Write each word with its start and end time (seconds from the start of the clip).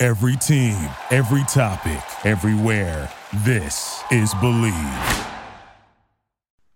Every 0.00 0.36
team, 0.36 0.76
every 1.10 1.42
topic, 1.48 2.00
everywhere. 2.24 3.10
This 3.38 4.00
is 4.12 4.32
Believe. 4.34 4.72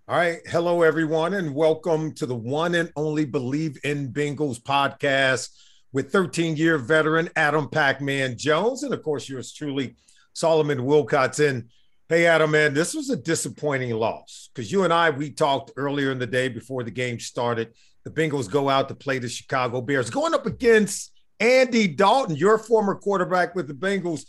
All 0.09 0.17
right. 0.17 0.41
Hello, 0.49 0.83
everyone, 0.83 1.35
and 1.35 1.55
welcome 1.55 2.13
to 2.15 2.27
the 2.27 2.35
one 2.35 2.75
and 2.75 2.91
only 2.97 3.25
Believe 3.25 3.79
in 3.85 4.13
Bengals 4.13 4.61
podcast 4.61 5.51
with 5.93 6.11
13 6.11 6.57
year 6.57 6.79
veteran 6.79 7.31
Adam 7.37 7.69
Pac-Man 7.69 8.37
Jones. 8.37 8.83
And 8.83 8.93
of 8.93 9.05
course, 9.05 9.29
yours 9.29 9.53
truly, 9.53 9.95
Solomon 10.33 10.79
Wilcots. 10.79 11.49
And 11.49 11.71
hey, 12.09 12.27
Adam, 12.27 12.51
man, 12.51 12.75
this 12.75 12.93
was 12.93 13.09
a 13.09 13.17
disappointing 13.17 13.93
loss 13.93 14.51
because 14.53 14.73
you 14.73 14.83
and 14.83 14.93
I, 14.93 15.11
we 15.11 15.31
talked 15.31 15.71
earlier 15.77 16.11
in 16.11 16.19
the 16.19 16.27
day 16.27 16.49
before 16.49 16.83
the 16.83 16.91
game 16.91 17.21
started. 17.21 17.73
The 18.03 18.11
Bengals 18.11 18.51
go 18.51 18.69
out 18.69 18.89
to 18.89 18.97
play 18.97 19.21
the 19.21 19.29
Chicago 19.29 19.81
Bears, 19.81 20.11
going 20.11 20.35
up 20.35 20.47
against 20.47 21.13
Andy 21.43 21.89
Dalton, 21.89 22.37
your 22.37 22.57
former 22.57 22.95
quarterback 22.95 23.57
with 23.57 23.67
the 23.67 23.75
Bengals. 23.75 24.27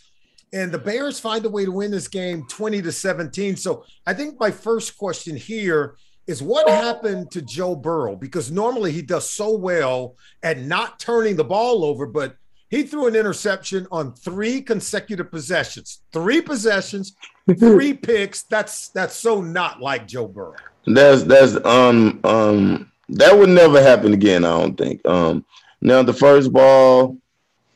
And 0.51 0.71
the 0.71 0.79
Bears 0.79 1.19
find 1.19 1.45
a 1.45 1.49
way 1.49 1.63
to 1.63 1.71
win 1.71 1.91
this 1.91 2.07
game 2.07 2.45
20 2.47 2.81
to 2.81 2.91
17. 2.91 3.55
So 3.55 3.85
I 4.05 4.13
think 4.13 4.39
my 4.39 4.49
first 4.49 4.97
question 4.97 5.35
here 5.35 5.95
is 6.25 6.41
what 6.41 6.67
happened 6.67 7.29
to 7.31 7.41
Joe 7.41 7.75
Burrow? 7.75 8.15
Because 8.15 8.49
normally 8.49 8.91
he 8.91 9.03
does 9.03 9.29
so 9.29 9.55
well 9.55 10.15
at 10.41 10.59
not 10.59 10.99
turning 10.99 11.35
the 11.35 11.43
ball 11.43 11.85
over, 11.85 12.07
but 12.07 12.35
he 12.69 12.81
threw 12.81 13.05
an 13.05 13.15
interception 13.15 13.85
on 13.91 14.13
three 14.15 14.61
consecutive 14.61 15.29
possessions. 15.29 16.01
Three 16.11 16.41
possessions, 16.41 17.15
three 17.59 17.93
picks. 17.93 18.43
That's 18.43 18.89
that's 18.89 19.15
so 19.15 19.41
not 19.41 19.81
like 19.81 20.07
Joe 20.07 20.27
Burrow. 20.27 20.55
That's 20.87 21.23
that's 21.23 21.63
um 21.65 22.19
um 22.23 22.91
that 23.09 23.37
would 23.37 23.49
never 23.49 23.81
happen 23.81 24.13
again, 24.13 24.43
I 24.45 24.59
don't 24.59 24.77
think. 24.77 25.05
Um 25.05 25.45
now 25.83 26.01
the 26.01 26.13
first 26.13 26.51
ball, 26.51 27.17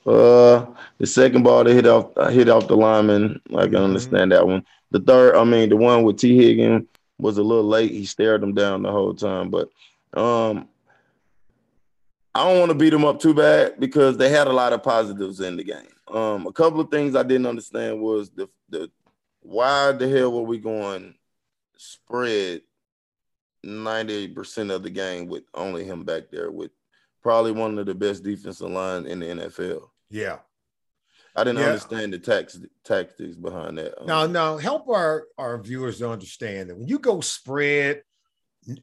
uh, 0.06 0.66
the 0.98 1.06
second 1.06 1.44
ball 1.44 1.66
they 1.66 1.74
hit 1.74 1.86
off 1.86 2.12
hit 2.32 2.48
off 2.48 2.68
the 2.68 2.78
lineman. 2.78 3.42
I 3.50 3.64
can 3.64 3.74
mm-hmm. 3.74 3.84
understand 3.84 4.32
that 4.32 4.48
one. 4.48 4.66
The 4.92 5.02
third, 5.02 5.36
I 5.36 5.44
mean, 5.44 5.68
the 5.68 5.76
one 5.76 6.04
with 6.04 6.18
Tee 6.18 6.38
Higgins 6.38 6.88
was 7.20 7.38
a 7.38 7.44
little 7.44 7.66
late. 7.66 7.92
He 7.92 8.06
stared 8.06 8.42
him 8.42 8.54
down 8.54 8.84
the 8.84 8.92
whole 8.92 9.14
time, 9.14 9.50
but 9.50 9.70
um, 10.18 10.70
I 12.34 12.46
don't 12.46 12.60
want 12.60 12.70
to 12.70 12.78
beat 12.78 12.92
them 12.92 13.04
up 13.04 13.20
too 13.20 13.34
bad 13.34 13.78
because 13.78 14.16
they 14.16 14.30
had 14.30 14.48
a 14.48 14.54
lot 14.54 14.72
of 14.72 14.84
positives 14.84 15.42
in 15.42 15.58
the 15.58 15.66
game. 15.66 15.94
Um, 16.08 16.48
a 16.48 16.54
couple 16.54 16.80
of 16.80 16.90
things 16.90 17.14
I 17.14 17.24
didn't 17.24 17.48
understand 17.48 18.00
was 18.02 18.30
the 18.30 18.48
the 18.70 18.90
why 19.42 19.92
the 19.92 20.08
hell 20.08 20.32
were 20.32 20.44
we 20.44 20.60
going 20.60 21.16
spread 21.76 22.62
98% 23.66 24.74
of 24.74 24.84
the 24.84 24.90
game 24.90 25.28
with 25.28 25.44
only 25.54 25.84
him 25.84 26.04
back 26.04 26.24
there 26.32 26.50
with 26.50 26.72
probably 27.24 27.52
one 27.52 27.78
of 27.78 27.86
the 27.86 27.96
best 27.96 28.24
defensive 28.24 28.70
line 28.70 29.06
in 29.06 29.20
the 29.20 29.26
NFL. 29.26 29.88
Yeah. 30.10 30.38
I 31.36 31.44
didn't 31.44 31.60
yeah. 31.60 31.68
understand 31.68 32.14
the 32.14 32.20
tax, 32.20 32.60
tactics 32.84 33.36
behind 33.36 33.78
that. 33.78 34.00
Um, 34.02 34.08
now, 34.08 34.26
now 34.26 34.58
help 34.58 34.90
our, 34.90 35.28
our 35.38 35.62
viewers 35.62 36.00
to 36.00 36.10
understand 36.10 36.70
that 36.70 36.78
when 36.78 36.88
you 36.88 36.98
go 36.98 37.22
spread, 37.22 38.02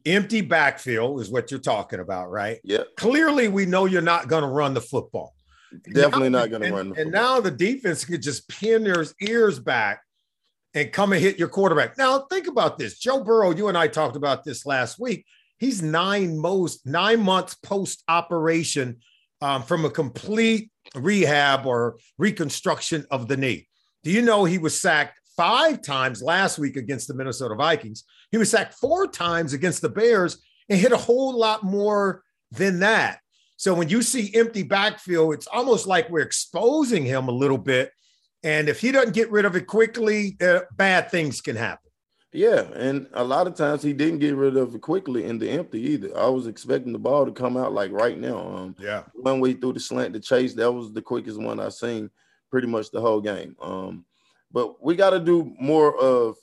empty 0.06 0.41
backfield 0.41 1.21
is 1.21 1.31
what 1.31 1.50
you're 1.50 1.61
talking 1.61 2.00
about, 2.00 2.31
right? 2.31 2.61
Yeah. 2.62 2.84
Clearly, 2.97 3.49
we 3.49 3.67
know 3.67 3.87
you're 3.87 4.03
not 4.03 4.28
going 4.28 4.43
to 4.43 4.49
run 4.49 4.75
the 4.75 4.81
football. 4.81 5.34
Definitely 5.93 6.31
now, 6.31 6.41
not 6.41 6.51
going 6.51 6.62
to 6.62 6.72
run 6.72 6.91
the 6.91 6.95
football. 6.95 7.03
And 7.03 7.12
now 7.12 7.41
the 7.41 7.51
defense 7.51 8.05
can 8.05 8.22
just 8.22 8.49
pin 8.49 8.84
their 8.84 9.05
ears 9.21 9.59
back 9.59 10.03
and 10.75 10.93
come 10.93 11.12
and 11.12 11.21
hit 11.21 11.39
your 11.39 11.49
quarterback. 11.49 11.99
Now, 11.99 12.21
think 12.31 12.47
about 12.47 12.78
this. 12.78 12.99
Joe 12.99 13.22
Burrow, 13.22 13.51
you 13.51 13.69
and 13.69 13.78
I 13.78 13.89
talked 13.89 14.16
about 14.16 14.45
this 14.45 14.66
last 14.66 14.99
week. 14.99 15.27
He's 15.59 15.82
nine 15.82 16.38
most 16.38 16.87
nine 16.87 17.20
months 17.20 17.54
post 17.54 18.03
operation 18.09 18.98
um, 19.41 19.62
from 19.62 19.84
a 19.84 19.91
complete 19.91 20.70
rehab 20.94 21.66
or 21.66 21.98
reconstruction 22.19 23.06
of 23.10 23.28
the 23.28 23.37
knee. 23.37 23.69
Do 24.03 24.10
you 24.10 24.22
know 24.22 24.44
he 24.44 24.59
was 24.59 24.81
sacked 24.81 25.19
five 25.37 25.82
times 25.82 26.22
last 26.22 26.59
week 26.59 26.76
against 26.76 27.09
the 27.09 27.15
Minnesota 27.15 27.54
Vikings? 27.54 28.04
He 28.31 28.38
was 28.38 28.50
sacked 28.50 28.75
four 28.75 29.06
times 29.06 29.53
against 29.53 29.82
the 29.82 29.88
Bears 29.88 30.42
and 30.69 30.78
hit 30.78 30.92
a 30.92 30.97
whole 30.97 31.38
lot 31.38 31.62
more 31.62 32.22
than 32.50 32.81
that. 32.81 33.21
So 33.56 33.72
when 33.75 33.88
you 33.88 34.03
see 34.03 34.34
empty 34.34 34.62
backfield, 34.62 35.34
it's 35.34 35.47
almost 35.47 35.86
like 35.86 36.10
we're 36.10 36.21
exposing 36.21 37.04
him 37.04 37.28
a 37.28 37.32
little 37.32 37.59
bit. 37.59 37.92
And 38.42 38.69
if 38.69 38.81
he 38.81 38.92
doesn't 38.92 39.15
get 39.15 39.31
rid 39.31 39.44
of 39.44 39.56
it 39.56 39.66
quickly, 39.66 40.36
uh, 40.42 40.60
bad 40.76 41.10
things 41.10 41.41
can 41.41 41.56
happen. 41.56 41.84
Yeah, 42.34 42.62
and 42.75 43.06
a 43.12 43.22
lot 43.22 43.47
of 43.47 43.55
times 43.55 43.81
he 43.81 43.93
didn't 43.93 44.19
get 44.19 44.34
rid 44.34 44.56
of 44.56 44.75
it 44.75 44.81
quickly 44.81 45.25
in 45.25 45.39
the 45.39 45.49
empty 45.49 45.81
either. 45.81 46.19
I 46.19 46.27
was 46.27 46.49
expecting 46.49 46.93
the 46.93 46.99
ball 46.99 47.25
to 47.25 47.31
come 47.31 47.56
out 47.56 47.72
like 47.72 47.93
right 47.93 48.19
now. 48.19 48.39
Um, 48.39 48.77
yeah, 48.77 49.05
one 49.15 49.39
way 49.39 49.53
through 49.53 49.75
the 49.75 49.81
slant 49.81 50.15
to 50.15 50.21
chase, 50.21 50.53
that 50.55 50.72
was 50.72 50.93
the 50.93 51.00
quickest 51.00 51.41
one 51.41 51.61
I 51.61 51.69
seen 51.69 52.11
pretty 52.50 52.67
much 52.67 52.91
the 52.91 53.00
whole 53.00 53.21
game. 53.21 53.55
Um, 53.62 54.05
but 54.50 54.83
we 54.84 54.97
got 54.97 55.11
to 55.11 55.21
do 55.21 55.55
more 55.61 55.97
of 55.97 56.37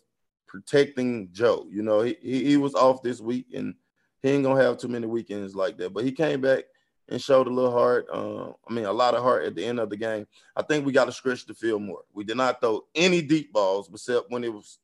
protecting 0.48 1.28
Joe. 1.34 1.68
You 1.70 1.84
know, 1.84 2.02
he, 2.04 2.16
he, 2.22 2.46
he 2.46 2.58
was 2.58 2.74
off 2.74 3.04
this 3.04 3.20
week 3.20 3.48
and 3.54 3.76
he 4.24 4.30
ain't 4.30 4.46
gonna 4.46 4.64
have 4.64 4.78
too 4.78 4.88
many 4.88 5.08
weekends 5.08 5.56
like 5.56 5.78
that. 5.80 5.94
But 5.94 6.06
he 6.06 6.14
came 6.14 6.40
back 6.40 6.64
and 7.10 7.22
showed 7.22 7.48
a 7.48 7.54
little 7.54 7.72
heart. 7.72 8.08
Uh, 8.10 8.52
I 8.66 8.74
mean, 8.74 8.86
a 8.86 8.94
lot 8.94 9.14
of 9.14 9.24
heart 9.24 9.44
at 9.44 9.56
the 9.56 9.66
end 9.66 9.82
of 9.82 9.90
the 9.90 9.98
game. 9.98 10.26
I 10.56 10.62
think 10.62 10.86
we 10.86 10.94
got 10.94 11.06
to 11.06 11.12
stretch 11.12 11.46
the 11.46 11.54
field 11.54 11.82
more. 11.82 12.04
We 12.14 12.24
did 12.24 12.38
not 12.38 12.62
throw 12.62 12.86
any 12.96 13.22
deep 13.22 13.52
balls 13.52 13.90
except 13.92 14.32
when 14.32 14.46
it 14.46 14.54
was 14.54 14.80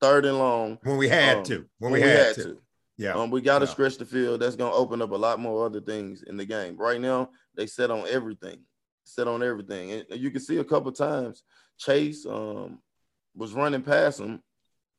third 0.00 0.24
and 0.24 0.38
long. 0.38 0.78
When 0.82 0.96
we 0.96 1.08
had 1.08 1.38
um, 1.38 1.44
to. 1.44 1.54
When, 1.78 1.92
when 1.92 1.92
we, 1.92 2.00
had, 2.00 2.18
had 2.18 2.34
to. 2.36 2.42
to. 2.42 2.58
Yeah. 2.96 3.12
Um, 3.12 3.30
we 3.30 3.40
got 3.40 3.60
to 3.60 3.64
yeah. 3.66 3.72
stretch 3.72 3.96
the 3.98 4.04
field. 4.04 4.40
That's 4.40 4.56
going 4.56 4.72
to 4.72 4.76
open 4.76 5.00
up 5.02 5.12
a 5.12 5.16
lot 5.16 5.38
more 5.38 5.64
other 5.64 5.80
things 5.80 6.22
in 6.22 6.36
the 6.36 6.44
game. 6.44 6.76
Right 6.76 7.00
now, 7.00 7.30
they 7.56 7.66
set 7.66 7.90
on 7.90 8.06
everything. 8.08 8.60
Set 9.04 9.28
on 9.28 9.42
everything. 9.42 9.92
And 9.92 10.04
you 10.20 10.30
can 10.30 10.40
see 10.40 10.58
a 10.58 10.64
couple 10.64 10.92
times 10.92 11.42
Chase 11.78 12.26
um, 12.26 12.80
was 13.34 13.52
running 13.52 13.82
past 13.82 14.20
him, 14.20 14.42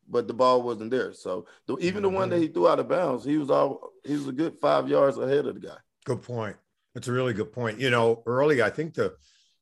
but 0.08 0.28
the 0.28 0.34
ball 0.34 0.62
wasn't 0.62 0.92
there. 0.92 1.14
So 1.14 1.46
the, 1.68 1.78
even 1.78 1.96
mm-hmm. 1.96 2.02
the 2.04 2.10
one 2.10 2.30
that 2.30 2.36
mm-hmm. 2.38 2.44
he 2.44 2.48
threw 2.50 2.68
out 2.68 2.80
of 2.80 2.88
bounds, 2.88 3.26
he 3.26 3.38
was 3.38 3.50
all 3.50 3.92
he 4.06 4.14
was 4.14 4.28
a 4.28 4.32
good 4.32 4.58
five 4.60 4.88
yards 4.88 5.18
ahead 5.18 5.46
of 5.46 5.60
the 5.60 5.68
guy. 5.68 5.78
Good 6.06 6.22
point. 6.22 6.56
That's 6.96 7.08
a 7.08 7.14
really 7.14 7.34
good 7.34 7.52
point. 7.52 7.80
You 7.80 7.90
know, 7.90 8.24
early, 8.26 8.62
I 8.62 8.70
think 8.70 8.94
the 8.94 9.16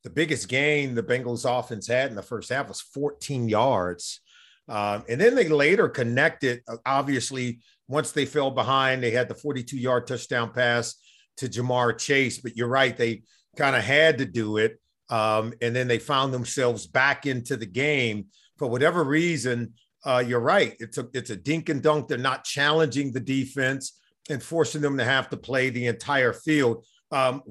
the 0.03 0.09
biggest 0.09 0.47
gain 0.47 0.95
the 0.95 1.03
Bengals 1.03 1.43
offense 1.43 1.87
had 1.87 2.09
in 2.09 2.15
the 2.15 2.21
first 2.21 2.49
half 2.49 2.69
was 2.69 2.79
14 2.79 3.49
yards. 3.49 4.21
Um, 4.67 5.03
and 5.07 5.19
then 5.19 5.35
they 5.35 5.47
later 5.47 5.89
connected. 5.89 6.61
Uh, 6.67 6.77
obviously, 6.85 7.59
once 7.87 8.11
they 8.11 8.25
fell 8.25 8.51
behind, 8.51 9.01
they 9.01 9.11
had 9.11 9.29
the 9.29 9.35
42 9.35 9.77
yard 9.77 10.07
touchdown 10.07 10.51
pass 10.51 10.95
to 11.37 11.47
Ja'Marr 11.47 11.97
Chase. 11.97 12.39
But 12.39 12.57
you're 12.57 12.67
right, 12.67 12.95
they 12.95 13.23
kind 13.55 13.75
of 13.75 13.83
had 13.83 14.17
to 14.19 14.25
do 14.25 14.57
it. 14.57 14.79
Um, 15.09 15.53
and 15.61 15.75
then 15.75 15.87
they 15.87 15.99
found 15.99 16.33
themselves 16.33 16.85
back 16.85 17.25
into 17.25 17.55
the 17.55 17.65
game 17.65 18.27
for 18.57 18.67
whatever 18.67 19.03
reason. 19.03 19.73
Uh, 20.05 20.23
you're 20.25 20.39
right. 20.39 20.75
It's 20.79 20.97
a 20.97 21.07
it's 21.13 21.29
a 21.29 21.35
dink 21.35 21.69
and 21.69 21.81
dunk. 21.81 22.07
They're 22.07 22.17
not 22.17 22.43
challenging 22.43 23.11
the 23.11 23.19
defense 23.19 23.97
and 24.29 24.43
forcing 24.43 24.81
them 24.81 24.97
to 24.97 25.03
have 25.03 25.29
to 25.29 25.37
play 25.37 25.69
the 25.69 25.87
entire 25.87 26.33
field. 26.33 26.85
Um, 27.11 27.41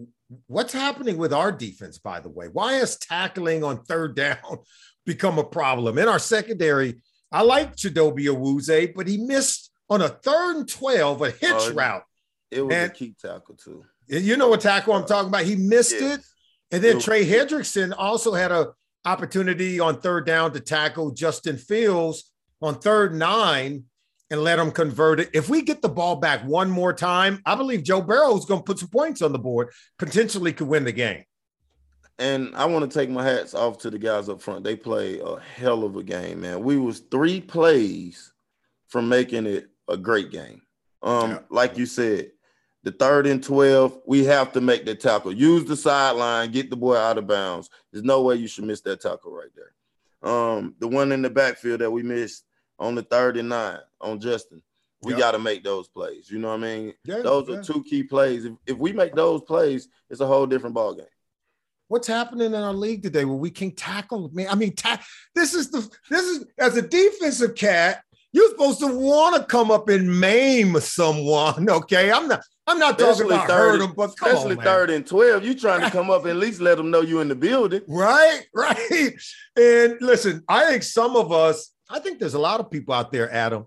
what's 0.47 0.72
happening 0.72 1.16
with 1.16 1.33
our 1.33 1.53
defense, 1.53 1.98
by 1.98 2.21
the 2.21 2.28
way? 2.28 2.48
Why 2.48 2.75
is 2.75 2.98
tackling 2.98 3.65
on 3.65 3.83
third 3.84 4.15
down 4.16 4.59
become 5.04 5.39
a 5.39 5.45
problem 5.45 5.98
in 5.98 6.09
our 6.09 6.19
secondary? 6.19 7.01
I 7.33 7.43
like 7.43 7.77
Chidobe 7.77 8.27
Awuzie, 8.27 8.95
but 8.95 9.07
he 9.07 9.19
missed 9.19 9.71
on 9.89 10.03
a 10.03 10.09
third 10.09 10.57
and 10.57 10.69
12, 10.69 11.23
a 11.23 11.31
hitch 11.31 11.43
uh, 11.43 11.73
route. 11.75 12.05
It 12.51 12.63
was 12.63 12.75
and, 12.75 12.91
a 12.91 12.95
key 12.95 13.15
tackle, 13.21 13.57
too. 13.57 13.84
You 14.09 14.37
know 14.37 14.49
what 14.49 14.61
tackle 14.61 14.95
I'm 14.95 15.07
talking 15.07 15.28
about? 15.28 15.45
He 15.45 15.57
missed 15.57 15.93
yes. 15.93 16.19
it. 16.19 16.25
And 16.73 16.83
then 16.83 17.01
Trey 17.01 17.25
Hendrickson 17.25 17.95
also 17.97 18.34
had 18.34 18.53
a 18.53 18.69
opportunity 19.05 19.78
on 19.78 20.01
third 20.01 20.27
down 20.27 20.53
to 20.53 20.61
tackle 20.61 21.13
Justin 21.13 21.57
Fields 21.57 22.33
on 22.61 22.78
third 22.78 23.15
nine 23.15 23.84
and 24.31 24.43
let 24.43 24.59
him 24.59 24.72
convert 24.72 25.21
it. 25.21 25.31
If 25.33 25.49
we 25.49 25.63
get 25.63 25.83
the 25.83 25.89
ball 25.89 26.17
back 26.17 26.45
one 26.45 26.69
more 26.71 26.93
time, 26.93 27.41
I 27.47 27.55
believe 27.55 27.84
Joe 27.84 28.01
Burrow 28.01 28.37
is 28.37 28.45
going 28.45 28.61
to 28.61 28.65
put 28.65 28.81
some 28.81 28.89
points 28.89 29.22
on 29.22 29.33
the 29.33 29.39
board, 29.39 29.69
potentially 29.99 30.53
could 30.53 30.67
win 30.67 30.84
the 30.84 30.93
game 30.93 31.25
and 32.18 32.54
I 32.54 32.65
want 32.65 32.91
to 32.91 32.98
take 32.98 33.10
my 33.10 33.24
hats 33.24 33.54
off 33.54 33.78
to 33.78 33.91
the 33.91 33.98
guys 33.98 34.28
up 34.28 34.41
front. 34.41 34.65
They 34.65 34.77
play 34.77 35.21
a 35.21 35.39
hell 35.39 35.84
of 35.84 35.97
a 35.97 36.03
game, 36.03 36.41
man. 36.41 36.63
We 36.63 36.78
was 36.78 37.01
three 37.01 37.41
plays 37.41 38.33
from 38.89 39.09
making 39.09 39.47
it 39.47 39.68
a 39.89 39.97
great 39.97 40.30
game. 40.30 40.63
Um, 41.03 41.30
yeah. 41.30 41.39
like 41.51 41.77
you 41.77 41.86
said, 41.86 42.33
the 42.83 42.92
third 42.92 43.27
and 43.27 43.42
12, 43.42 44.01
we 44.07 44.24
have 44.24 44.53
to 44.53 44.60
make 44.60 44.86
that 44.86 45.01
tackle. 45.01 45.33
Use 45.33 45.65
the 45.65 45.77
sideline, 45.77 46.53
get 46.53 46.71
the 46.71 46.77
boy 46.77 46.97
out 46.97 47.18
of 47.18 47.27
bounds. 47.27 47.68
There's 47.92 48.04
no 48.04 48.22
way 48.22 48.36
you 48.36 48.47
should 48.47 48.65
miss 48.65 48.80
that 48.83 49.01
tackle 49.01 49.33
right 49.33 49.51
there. 49.54 50.30
Um, 50.30 50.74
the 50.78 50.89
one 50.89 51.12
in 51.12 51.22
the 51.22 51.30
backfield 51.30 51.80
that 51.80 51.91
we 51.91 52.03
missed 52.03 52.45
on 52.78 52.95
the 52.95 53.03
third 53.03 53.36
and 53.36 53.48
nine 53.48 53.80
on 54.01 54.21
Justin, 54.21 54.62
we 55.03 55.12
yep. 55.12 55.21
got 55.21 55.30
to 55.33 55.39
make 55.39 55.62
those 55.65 55.89
plays. 55.89 56.30
You 56.30 56.39
know 56.39 56.48
what 56.48 56.60
I 56.60 56.62
mean? 56.62 56.95
Yeah, 57.04 57.22
those 57.22 57.48
yeah. 57.48 57.57
are 57.57 57.62
two 57.62 57.84
key 57.84 58.03
plays. 58.03 58.45
If, 58.45 58.53
if 58.66 58.78
we 58.78 58.92
make 58.92 59.15
those 59.15 59.42
plays, 59.42 59.89
it's 60.09 60.21
a 60.21 60.27
whole 60.27 60.47
different 60.47 60.74
ball 60.74 60.95
game. 60.95 61.07
What's 61.88 62.09
happening 62.09 62.47
in 62.47 62.54
our 62.54 62.72
league 62.72 63.03
today 63.03 63.24
where 63.24 63.36
we 63.36 63.50
can 63.50 63.71
tackle? 63.71 64.30
Man, 64.33 64.48
I 64.48 64.54
mean, 64.56 64.74
ta- 64.74 65.04
this 65.34 65.54
is 65.54 65.71
the 65.71 65.88
this 66.10 66.24
is 66.24 66.44
as 66.59 66.77
a 66.77 66.83
defensive 66.83 67.54
cat, 67.54 68.03
you're 68.33 68.50
supposed 68.50 68.80
to 68.80 68.88
want 68.88 69.36
to 69.36 69.44
come 69.44 69.71
up 69.71 69.88
and 69.88 70.21
maim 70.21 70.78
someone. 70.80 71.68
Okay, 71.77 72.10
I'm 72.10 72.28
not. 72.28 72.42
I'm 72.66 72.78
not 72.80 73.00
especially 73.00 73.36
talking 73.36 73.36
about 73.36 73.48
third, 73.48 73.71
hurt 73.71 73.78
them, 73.78 73.94
but 73.97 74.09
especially 74.10 74.56
on, 74.56 74.65
third 74.65 74.91
and 74.91 75.06
twelve. 75.06 75.44
You 75.44 75.54
trying 75.54 75.83
to 75.83 75.91
come 75.91 76.10
up 76.10 76.22
and 76.22 76.33
at 76.33 76.36
least 76.36 76.60
let 76.60 76.77
them 76.77 76.91
know 76.91 77.00
you're 77.00 77.22
in 77.22 77.28
the 77.28 77.36
building, 77.36 77.83
right? 77.88 78.42
Right. 78.53 79.15
And 79.56 79.97
listen, 80.00 80.42
I 80.48 80.66
think 80.66 80.83
some 80.83 81.16
of 81.16 81.30
us. 81.33 81.72
I 81.88 82.00
think 82.00 82.18
there's 82.18 82.34
a 82.34 82.41
lot 82.41 82.59
of 82.59 82.71
people 82.71 82.94
out 82.94 83.12
there, 83.12 83.33
Adam. 83.33 83.66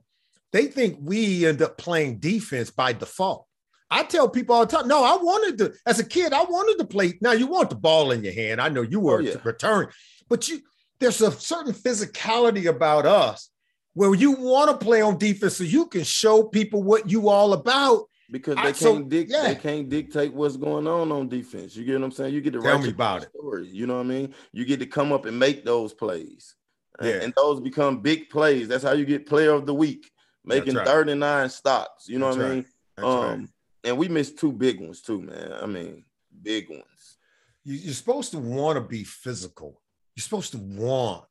They 0.51 0.65
think 0.65 0.97
we 1.01 1.45
end 1.45 1.61
up 1.61 1.77
playing 1.77 2.19
defense 2.19 2.69
by 2.69 2.91
default. 2.91 3.45
I 3.91 4.03
tell 4.03 4.29
people 4.29 4.55
all 4.55 4.65
the 4.65 4.77
time, 4.77 4.87
no, 4.87 5.03
I 5.03 5.15
wanted 5.21 5.57
to, 5.59 5.73
as 5.85 5.99
a 5.99 6.05
kid, 6.05 6.31
I 6.31 6.43
wanted 6.43 6.77
to 6.79 6.85
play. 6.85 7.17
Now 7.21 7.31
you 7.31 7.47
want 7.47 7.69
the 7.69 7.75
ball 7.75 8.11
in 8.11 8.23
your 8.23 8.33
hand. 8.33 8.61
I 8.61 8.69
know 8.69 8.81
you 8.81 8.99
were 8.99 9.19
oh, 9.19 9.21
yeah. 9.21 9.35
return, 9.43 9.87
but 10.27 10.47
you 10.47 10.61
there's 10.99 11.21
a 11.21 11.31
certain 11.31 11.73
physicality 11.73 12.65
about 12.65 13.05
us 13.05 13.49
where 13.93 14.13
you 14.13 14.33
want 14.33 14.69
to 14.69 14.85
play 14.85 15.01
on 15.01 15.17
defense 15.17 15.57
so 15.57 15.63
you 15.63 15.85
can 15.85 16.03
show 16.03 16.43
people 16.43 16.83
what 16.83 17.09
you 17.09 17.29
all 17.29 17.53
about. 17.53 18.05
Because 18.31 18.55
they 18.55 18.61
I, 18.61 18.65
can't 18.65 18.77
so, 18.77 19.01
dic- 19.01 19.29
yeah. 19.29 19.47
they 19.47 19.55
can't 19.55 19.89
dictate 19.89 20.33
what's 20.33 20.55
going 20.55 20.87
on 20.87 21.11
on 21.11 21.29
defense. 21.29 21.75
You 21.75 21.83
get 21.83 21.93
what 21.93 22.05
I'm 22.05 22.11
saying? 22.11 22.33
You 22.33 22.41
get 22.41 22.53
to 22.53 22.61
tell 22.61 22.77
me 22.77 22.89
about 22.89 23.23
it. 23.23 23.29
Story, 23.35 23.67
you 23.67 23.87
know 23.87 23.95
what 23.95 24.05
I 24.05 24.09
mean? 24.09 24.35
You 24.51 24.65
get 24.65 24.79
to 24.81 24.85
come 24.85 25.11
up 25.11 25.25
and 25.25 25.39
make 25.39 25.65
those 25.65 25.93
plays. 25.93 26.53
Yeah. 27.01 27.13
And, 27.13 27.23
and 27.23 27.33
those 27.35 27.59
become 27.59 28.01
big 28.01 28.29
plays. 28.29 28.67
That's 28.67 28.83
how 28.83 28.91
you 28.91 29.05
get 29.05 29.25
player 29.25 29.51
of 29.51 29.65
the 29.65 29.73
week, 29.73 30.11
making 30.45 30.75
right. 30.75 30.85
39 30.85 31.49
stops. 31.49 32.07
You 32.07 32.19
know 32.19 32.27
That's 32.27 32.37
what 32.37 32.45
I 32.45 32.49
mean? 32.49 32.65
Right. 32.97 33.05
Um, 33.05 33.39
right 33.39 33.49
and 33.89 33.97
we 33.97 34.07
missed 34.07 34.37
two 34.37 34.51
big 34.51 34.79
ones 34.79 35.01
too, 35.01 35.21
man. 35.21 35.53
I 35.61 35.65
mean, 35.65 36.05
big 36.41 36.69
ones. 36.69 37.17
You're 37.63 37.93
supposed 37.93 38.31
to 38.31 38.37
want 38.37 38.77
to 38.77 38.81
be 38.81 39.03
physical. 39.03 39.81
You're 40.15 40.23
supposed 40.23 40.51
to 40.53 40.57
want 40.59 41.25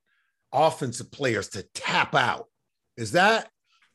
offensive 0.53 1.11
players 1.11 1.49
to 1.51 1.63
tap 1.75 2.15
out. 2.15 2.47
Is 2.97 3.13
that 3.13 3.49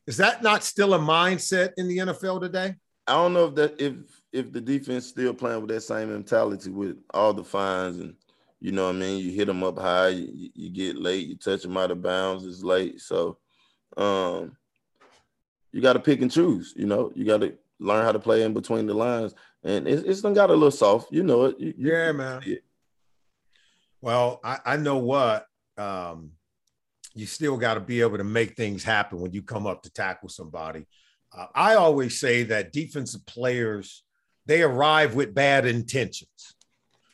is 0.07 0.17
that 0.17 0.43
not 0.43 0.63
still 0.63 0.93
a 0.93 0.99
mindset 0.99 1.71
in 1.77 1.87
the 1.87 1.97
NFL 1.97 2.41
today? 2.41 2.75
I 3.05 3.13
don't 3.13 3.33
know 3.33 3.47
if 3.47 3.55
that 3.55 3.81
if 3.81 3.95
if 4.31 4.51
the 4.51 4.61
defense 4.61 5.07
still 5.07 5.33
playing 5.33 5.61
with 5.61 5.69
that 5.69 5.81
same 5.81 6.11
mentality 6.11 6.69
with 6.69 6.97
all 7.13 7.33
the 7.33 7.43
fines 7.43 7.97
and 7.97 8.15
you 8.59 8.71
know 8.71 8.85
what 8.85 8.95
I 8.95 8.99
mean. 8.99 9.23
You 9.23 9.31
hit 9.31 9.47
them 9.47 9.63
up 9.63 9.77
high, 9.77 10.09
you, 10.09 10.49
you 10.55 10.69
get 10.69 10.97
late, 10.97 11.27
you 11.27 11.35
touch 11.35 11.63
them 11.63 11.75
out 11.75 11.91
of 11.91 12.01
bounds, 12.01 12.45
it's 12.45 12.63
late. 12.63 13.01
So, 13.01 13.37
um, 13.97 14.55
you 15.73 15.81
got 15.81 15.93
to 15.93 15.99
pick 15.99 16.21
and 16.21 16.31
choose. 16.31 16.73
You 16.77 16.85
know, 16.85 17.11
you 17.13 17.25
got 17.25 17.41
to 17.41 17.55
learn 17.83 18.05
how 18.05 18.11
to 18.11 18.19
play 18.19 18.43
in 18.43 18.53
between 18.53 18.87
the 18.87 18.93
lines. 18.93 19.33
And 19.63 19.87
it's, 19.87 20.03
it's 20.03 20.21
done 20.21 20.33
got 20.33 20.49
a 20.49 20.53
little 20.53 20.71
soft. 20.71 21.11
You 21.11 21.23
know 21.23 21.45
it. 21.45 21.59
You, 21.59 21.73
yeah, 21.77 22.07
you 22.07 22.13
man. 22.13 22.41
It. 22.45 22.63
Well, 24.01 24.39
I, 24.43 24.59
I 24.65 24.77
know 24.77 24.97
what. 24.97 25.45
Um, 25.77 26.31
you 27.15 27.25
still 27.25 27.57
got 27.57 27.75
to 27.75 27.79
be 27.79 28.01
able 28.01 28.17
to 28.17 28.23
make 28.23 28.55
things 28.55 28.83
happen 28.83 29.19
when 29.19 29.31
you 29.33 29.43
come 29.43 29.67
up 29.67 29.83
to 29.83 29.91
tackle 29.91 30.29
somebody. 30.29 30.87
Uh, 31.35 31.45
I 31.53 31.75
always 31.75 32.19
say 32.19 32.43
that 32.43 32.73
defensive 32.73 33.25
players 33.25 34.03
they 34.45 34.61
arrive 34.61 35.15
with 35.15 35.33
bad 35.33 35.65
intentions. 35.65 36.55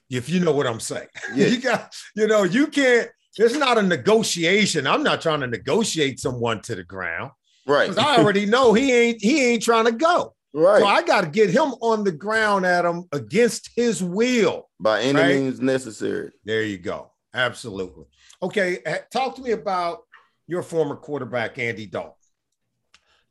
If 0.09 0.29
you 0.29 0.39
know 0.39 0.51
what 0.51 0.65
I'm 0.65 0.79
saying, 0.79 1.07
yeah. 1.35 1.47
you 1.47 1.61
got 1.61 1.95
you 2.15 2.27
know 2.27 2.43
you 2.43 2.67
can't. 2.67 3.09
It's 3.37 3.55
not 3.55 3.77
a 3.77 3.83
negotiation. 3.83 4.87
I'm 4.87 5.03
not 5.03 5.21
trying 5.21 5.41
to 5.41 5.47
negotiate 5.47 6.19
someone 6.19 6.61
to 6.63 6.75
the 6.75 6.83
ground, 6.83 7.31
right? 7.67 7.89
Because 7.89 8.03
I 8.03 8.17
already 8.17 8.45
know 8.45 8.73
he 8.73 8.91
ain't 8.91 9.21
he 9.21 9.45
ain't 9.45 9.63
trying 9.63 9.85
to 9.85 9.91
go. 9.91 10.33
Right. 10.53 10.79
So 10.79 10.87
I 10.87 11.03
got 11.03 11.21
to 11.21 11.29
get 11.29 11.49
him 11.49 11.73
on 11.81 12.03
the 12.03 12.11
ground, 12.11 12.65
Adam, 12.65 13.07
against 13.11 13.69
his 13.75 14.03
will. 14.03 14.69
By 14.79 15.01
any 15.01 15.19
right? 15.19 15.35
means 15.35 15.59
necessary. 15.59 16.31
There 16.43 16.63
you 16.63 16.77
go. 16.77 17.11
Absolutely. 17.33 18.05
Okay. 18.41 18.79
Eh, 18.85 18.99
talk 19.11 19.35
to 19.35 19.41
me 19.41 19.51
about 19.51 19.99
your 20.47 20.63
former 20.63 20.95
quarterback, 20.95 21.59
Andy 21.59 21.85
Dalton, 21.85 22.13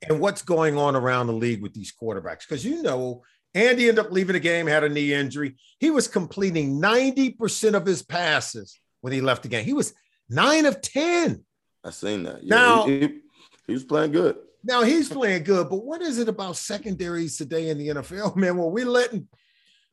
and 0.09 0.21
what's 0.21 0.43
going 0.43 0.79
on 0.79 0.95
around 0.95 1.27
the 1.27 1.33
league 1.33 1.63
with 1.63 1.75
these 1.75 1.93
quarterbacks. 2.01 2.41
Because 2.41 2.65
you 2.65 2.83
know, 2.83 3.23
Andy 3.55 3.89
ended 3.89 4.05
up 4.05 4.13
leaving 4.13 4.35
the 4.35 4.41
game, 4.41 4.69
had 4.69 4.85
a 4.85 4.89
knee 4.89 5.13
injury. 5.13 5.57
He 5.81 5.91
was 5.91 6.07
completing 6.07 6.81
90% 6.81 7.75
of 7.75 7.85
his 7.85 8.03
passes 8.03 8.79
when 9.01 9.13
he 9.13 9.21
left 9.21 9.43
the 9.43 9.49
game. 9.49 9.65
He 9.65 9.73
was 9.73 9.93
nine 10.29 10.67
of 10.67 10.81
10. 10.81 11.45
I 11.83 11.91
seen 11.91 12.23
that. 12.25 12.45
Yeah, 12.45 12.55
now, 12.55 12.87
he, 12.87 13.01
he, 13.01 13.21
he 13.67 13.73
was 13.73 13.85
playing 13.85 14.13
good. 14.13 14.37
Now 14.65 14.83
he's 14.83 15.09
playing 15.09 15.45
good, 15.45 15.69
but 15.69 15.85
what 15.85 16.03
is 16.03 16.19
it 16.19 16.29
about 16.29 16.57
secondaries 16.57 17.37
today 17.37 17.71
in 17.71 17.79
the 17.79 17.89
NFL, 17.89 18.37
man? 18.37 18.57
Well, 18.57 18.71
we're 18.71 18.87
letting 18.87 19.29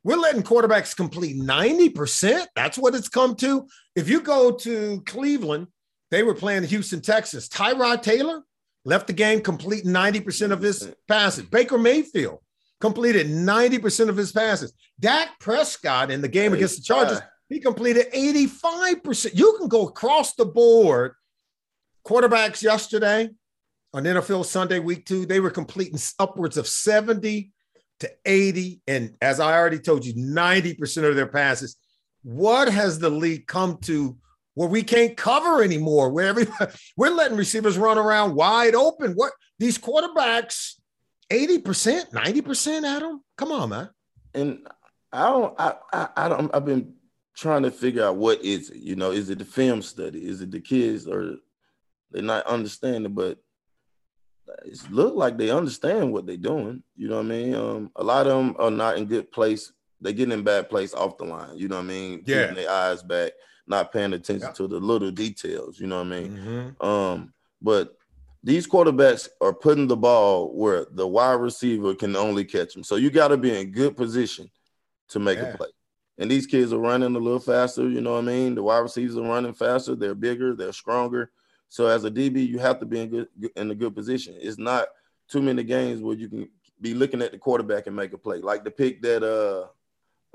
we're 0.04 0.18
letting 0.18 0.44
quarterbacks 0.44 0.96
complete 0.96 1.36
90%. 1.36 2.46
That's 2.56 2.78
what 2.78 2.94
it's 2.94 3.10
come 3.10 3.36
to. 3.38 3.68
If 3.96 4.08
you 4.08 4.22
go 4.22 4.52
to 4.52 5.02
Cleveland, 5.08 5.68
they 6.12 6.22
were 6.22 6.36
playing 6.36 6.64
Houston, 6.64 7.02
Texas. 7.02 7.50
Tyrod 7.50 8.04
Taylor 8.04 8.44
left 8.86 9.08
the 9.08 9.14
game 9.14 9.42
completing 9.42 9.92
90% 9.92 10.52
of 10.52 10.62
his 10.62 10.94
passes. 11.08 11.46
Baker 11.46 11.80
Mayfield 11.80 12.38
completed 12.80 13.28
90% 13.28 14.10
of 14.10 14.16
his 14.16 14.32
passes. 14.32 14.74
Dak 15.00 15.40
Prescott 15.40 16.12
in 16.12 16.22
the 16.22 16.28
game 16.28 16.54
against 16.54 16.78
the 16.78 16.84
Chargers, 16.84 17.20
he 17.50 17.60
completed 17.60 18.12
85%. 18.14 19.36
You 19.36 19.56
can 19.58 19.68
go 19.68 19.88
across 19.88 20.36
the 20.36 20.46
board. 20.46 21.14
Quarterbacks 22.08 22.62
yesterday, 22.62 23.32
on 23.96 24.04
NFL 24.04 24.44
Sunday 24.44 24.80
week 24.80 25.06
two, 25.06 25.26
they 25.26 25.40
were 25.40 25.50
completing 25.50 25.98
upwards 26.20 26.58
of 26.58 26.68
70 26.68 27.50
to 28.02 28.12
80. 28.26 28.82
And 28.88 29.16
as 29.22 29.40
I 29.40 29.58
already 29.58 29.80
told 29.80 30.06
you, 30.06 30.14
90% 30.14 31.08
of 31.08 31.16
their 31.16 31.28
passes. 31.28 31.78
What 32.22 32.68
has 32.68 33.00
the 33.00 33.10
league 33.10 33.48
come 33.48 33.78
to 33.84 34.18
where 34.56 34.68
we 34.68 34.84
can't 34.84 35.16
cover 35.16 35.64
anymore? 35.64 36.10
Where 36.10 36.28
everybody, 36.28 36.74
we're 36.98 37.10
letting 37.10 37.38
receivers 37.38 37.78
run 37.78 37.98
around 37.98 38.36
wide 38.36 38.76
open. 38.76 39.14
What 39.14 39.32
these 39.60 39.78
quarterbacks, 39.78 40.74
80%, 41.32 42.12
90%, 42.12 42.84
Adam? 42.84 43.22
Come 43.38 43.54
on, 43.54 43.70
man. 43.70 43.90
And 44.34 44.68
I 45.14 45.30
don't, 45.30 45.56
I, 45.58 45.76
I, 45.94 46.10
I 46.18 46.28
don't, 46.28 46.54
I've 46.54 46.66
been 46.66 46.96
trying 47.38 47.64
to 47.64 47.72
figure 47.72 48.04
out 48.04 48.18
what 48.18 48.44
is 48.44 48.72
it, 48.72 48.78
you 48.78 48.98
know, 48.98 49.12
is 49.12 49.30
it 49.30 49.40
the 49.40 49.46
film 49.46 49.82
study? 49.82 50.28
Is 50.28 50.42
it 50.42 50.52
the 50.52 50.60
kids 50.60 51.08
or 51.08 51.38
they're 52.12 52.22
not 52.22 52.46
understanding, 52.46 53.14
but 53.14 53.40
it 54.66 54.80
look 54.92 55.16
like 55.16 55.38
they 55.38 55.50
understand 55.50 56.12
what 56.12 56.26
they're 56.26 56.38
doing. 56.38 56.84
You 56.96 57.10
know 57.10 57.18
what 57.18 57.26
I 57.26 57.30
mean? 57.30 57.56
Um, 57.56 57.92
a 57.96 58.04
lot 58.04 58.28
of 58.28 58.38
them 58.38 58.56
are 58.60 58.72
not 58.72 58.98
in 58.98 59.06
good 59.06 59.32
place. 59.32 59.72
They 60.02 60.14
get 60.14 60.32
in 60.32 60.44
bad 60.44 60.70
place 60.70 60.94
off 60.94 61.18
the 61.18 61.26
line. 61.26 61.58
You 61.58 61.68
know 61.68 61.78
what 61.78 61.86
I 61.86 61.88
mean? 61.88 62.24
Yeah. 62.26 62.48
Keeping 62.48 62.64
their 62.64 62.72
eyes 62.72 63.02
back, 63.02 63.32
not 63.68 63.92
paying 63.92 64.14
attention 64.14 64.50
yeah. 64.50 64.54
to 64.54 64.68
the 64.68 64.80
little 64.80 65.12
details. 65.12 65.80
You 65.80 65.88
know 65.88 65.98
what 65.98 66.08
I 66.08 66.20
mean? 66.22 66.38
Mm-hmm. 66.38 66.86
Um, 66.86 67.34
but 67.62 67.98
these 68.44 68.68
quarterbacks 68.68 69.28
are 69.42 69.54
putting 69.54 69.88
the 69.88 69.98
ball 69.98 70.54
where 70.54 70.86
the 70.92 71.08
wide 71.08 71.34
receiver 71.40 71.96
can 71.96 72.16
only 72.16 72.46
catch 72.46 72.74
them. 72.74 72.84
So 72.84 72.96
you 72.96 73.10
got 73.10 73.30
to 73.30 73.38
be 73.38 73.58
in 73.58 73.72
good 73.72 73.98
position 73.98 74.52
to 75.10 75.20
make 75.20 75.40
yeah. 75.40 75.46
a 75.46 75.58
play. 75.58 75.70
And 76.18 76.30
these 76.30 76.46
kids 76.46 76.72
are 76.72 76.78
running 76.80 77.16
a 77.16 77.20
little 77.20 77.40
faster. 77.40 77.90
You 77.90 78.02
know 78.02 78.14
what 78.14 78.20
I 78.20 78.28
mean? 78.28 78.56
The 78.56 78.64
wide 78.64 78.78
receivers 78.80 79.18
are 79.18 79.24
running 79.24 79.54
faster. 79.54 79.96
They're 79.96 80.16
bigger. 80.16 80.56
They're 80.56 80.72
stronger. 80.72 81.32
So 81.76 81.88
as 81.88 82.06
a 82.06 82.10
DB, 82.10 82.48
you 82.48 82.58
have 82.60 82.80
to 82.80 82.86
be 82.86 83.02
in 83.02 83.10
good 83.10 83.28
in 83.58 83.70
a 83.70 83.76
good 83.76 83.94
position. 83.94 84.34
It's 84.40 84.58
not 84.58 84.88
too 85.28 85.42
many 85.42 85.62
games 85.62 86.02
where 86.02 86.16
you 86.16 86.30
can 86.30 86.48
be 86.80 86.94
looking 86.94 87.22
at 87.22 87.34
the 87.34 87.38
quarterback 87.38 87.86
and 87.88 87.94
make 87.94 88.14
a 88.14 88.18
play. 88.18 88.38
Like 88.38 88.64
the 88.64 88.72
pick 88.72 89.02
that 89.02 89.24
uh 89.24 89.68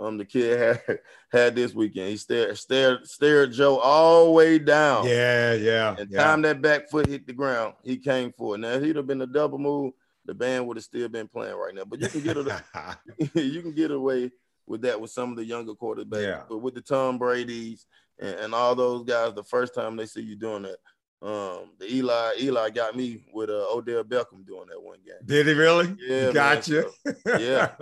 um 0.05 0.19
the 0.19 0.27
kid 0.27 0.79
had 0.87 0.99
had 1.33 1.57
this 1.57 1.73
weekend. 1.73 2.11
He 2.11 2.19
stared 2.19 2.59
stared 2.59 3.09
stared 3.09 3.53
Joe 3.55 3.79
all 3.79 4.27
the 4.27 4.31
way 4.33 4.59
down. 4.59 5.07
Yeah, 5.07 5.55
yeah. 5.55 5.97
And 5.99 6.11
yeah. 6.11 6.23
time 6.23 6.43
that 6.43 6.61
back 6.61 6.91
foot 6.91 7.07
hit 7.07 7.27
the 7.27 7.33
ground, 7.33 7.73
he 7.83 7.97
came 7.97 8.35
for 8.37 8.57
it. 8.57 8.59
Now 8.59 8.73
if 8.73 8.83
he'd 8.83 8.97
have 8.97 9.07
been 9.07 9.23
a 9.23 9.27
double 9.27 9.57
move, 9.57 9.95
the 10.27 10.35
band 10.35 10.67
would 10.67 10.77
have 10.77 10.85
still 10.85 11.09
been 11.09 11.27
playing 11.27 11.57
right 11.57 11.75
now. 11.75 11.85
But 11.87 12.01
you 12.01 12.09
can 12.09 12.21
get 12.21 12.37
it 12.37 13.35
you 13.35 13.63
can 13.63 13.73
get 13.73 13.93
away 13.93 14.31
with 14.67 14.83
that 14.83 15.01
with 15.01 15.11
some 15.11 15.31
of 15.31 15.37
the 15.37 15.45
younger 15.47 15.73
quarterbacks. 15.73 16.23
Yeah. 16.23 16.43
But 16.47 16.59
with 16.59 16.75
the 16.75 16.83
Tom 16.83 17.17
Brady's 17.17 17.87
and, 18.19 18.35
and 18.35 18.55
all 18.55 18.75
those 18.75 19.05
guys, 19.05 19.33
the 19.33 19.43
first 19.43 19.75
time 19.75 19.97
they 19.97 20.05
see 20.05 20.21
you 20.21 20.37
doing 20.37 20.65
that, 20.65 20.77
um, 21.23 21.71
the 21.79 21.87
Eli 21.87 22.33
Eli 22.41 22.71
got 22.71 22.97
me 22.97 23.21
with 23.35 23.51
uh, 23.51 23.67
Odell 23.71 24.05
Beckham 24.05 24.47
doing 24.47 24.69
that 24.71 24.83
one 24.83 24.99
game. 25.05 25.17
Did 25.25 25.47
he 25.49 25.53
really? 25.53 25.95
Yeah, 26.01 26.33
gotcha. 26.33 26.85
So, 27.07 27.39
yeah, 27.39 27.73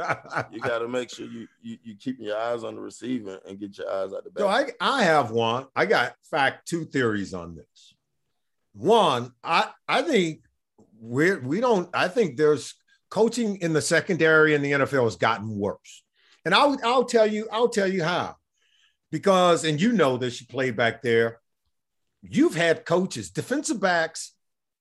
you 0.50 0.61
got 0.61 0.80
to 0.80 0.88
make 0.88 1.11
sure 1.11 1.26
you, 1.26 1.47
you 1.62 1.78
you 1.85 1.95
keep 1.95 2.18
your 2.18 2.37
eyes 2.37 2.64
on 2.64 2.75
the 2.75 2.80
receiver 2.80 3.38
and 3.47 3.61
get 3.61 3.78
your 3.78 3.88
eyes 3.88 4.12
out 4.12 4.25
the 4.25 4.30
back. 4.30 4.40
So 4.40 4.49
I 4.49 4.71
I 4.80 5.04
have 5.04 5.30
one. 5.30 5.66
I 5.76 5.87
got 5.87 6.14
fact 6.28 6.66
two 6.66 6.85
theories 6.85 7.33
on 7.33 7.54
this. 7.54 7.95
One, 8.73 9.33
I 9.45 9.68
I 9.87 10.02
think 10.02 10.40
we're 11.00 11.38
we 11.38 11.61
don't. 11.61 11.88
I 11.95 12.09
think 12.09 12.37
there's 12.37 12.75
coaching 13.09 13.57
in 13.59 13.73
the 13.73 13.83
secondary 13.83 14.54
in 14.54 14.62
the 14.62 14.73
NFL 14.73 15.04
has 15.04 15.16
gotten 15.16 15.57
worse. 15.57 16.02
And 16.45 16.54
I'll 16.54 16.76
I'll 16.83 17.04
tell 17.04 17.26
you, 17.26 17.49
I'll 17.52 17.68
tell 17.68 17.90
you 17.90 18.02
how. 18.02 18.37
Because, 19.11 19.64
and 19.64 19.80
you 19.80 19.92
know 19.92 20.18
this, 20.18 20.40
you 20.40 20.47
played 20.47 20.76
back 20.76 21.02
there. 21.02 21.40
You've 22.23 22.55
had 22.55 22.85
coaches, 22.85 23.31
defensive 23.31 23.81
backs, 23.81 24.35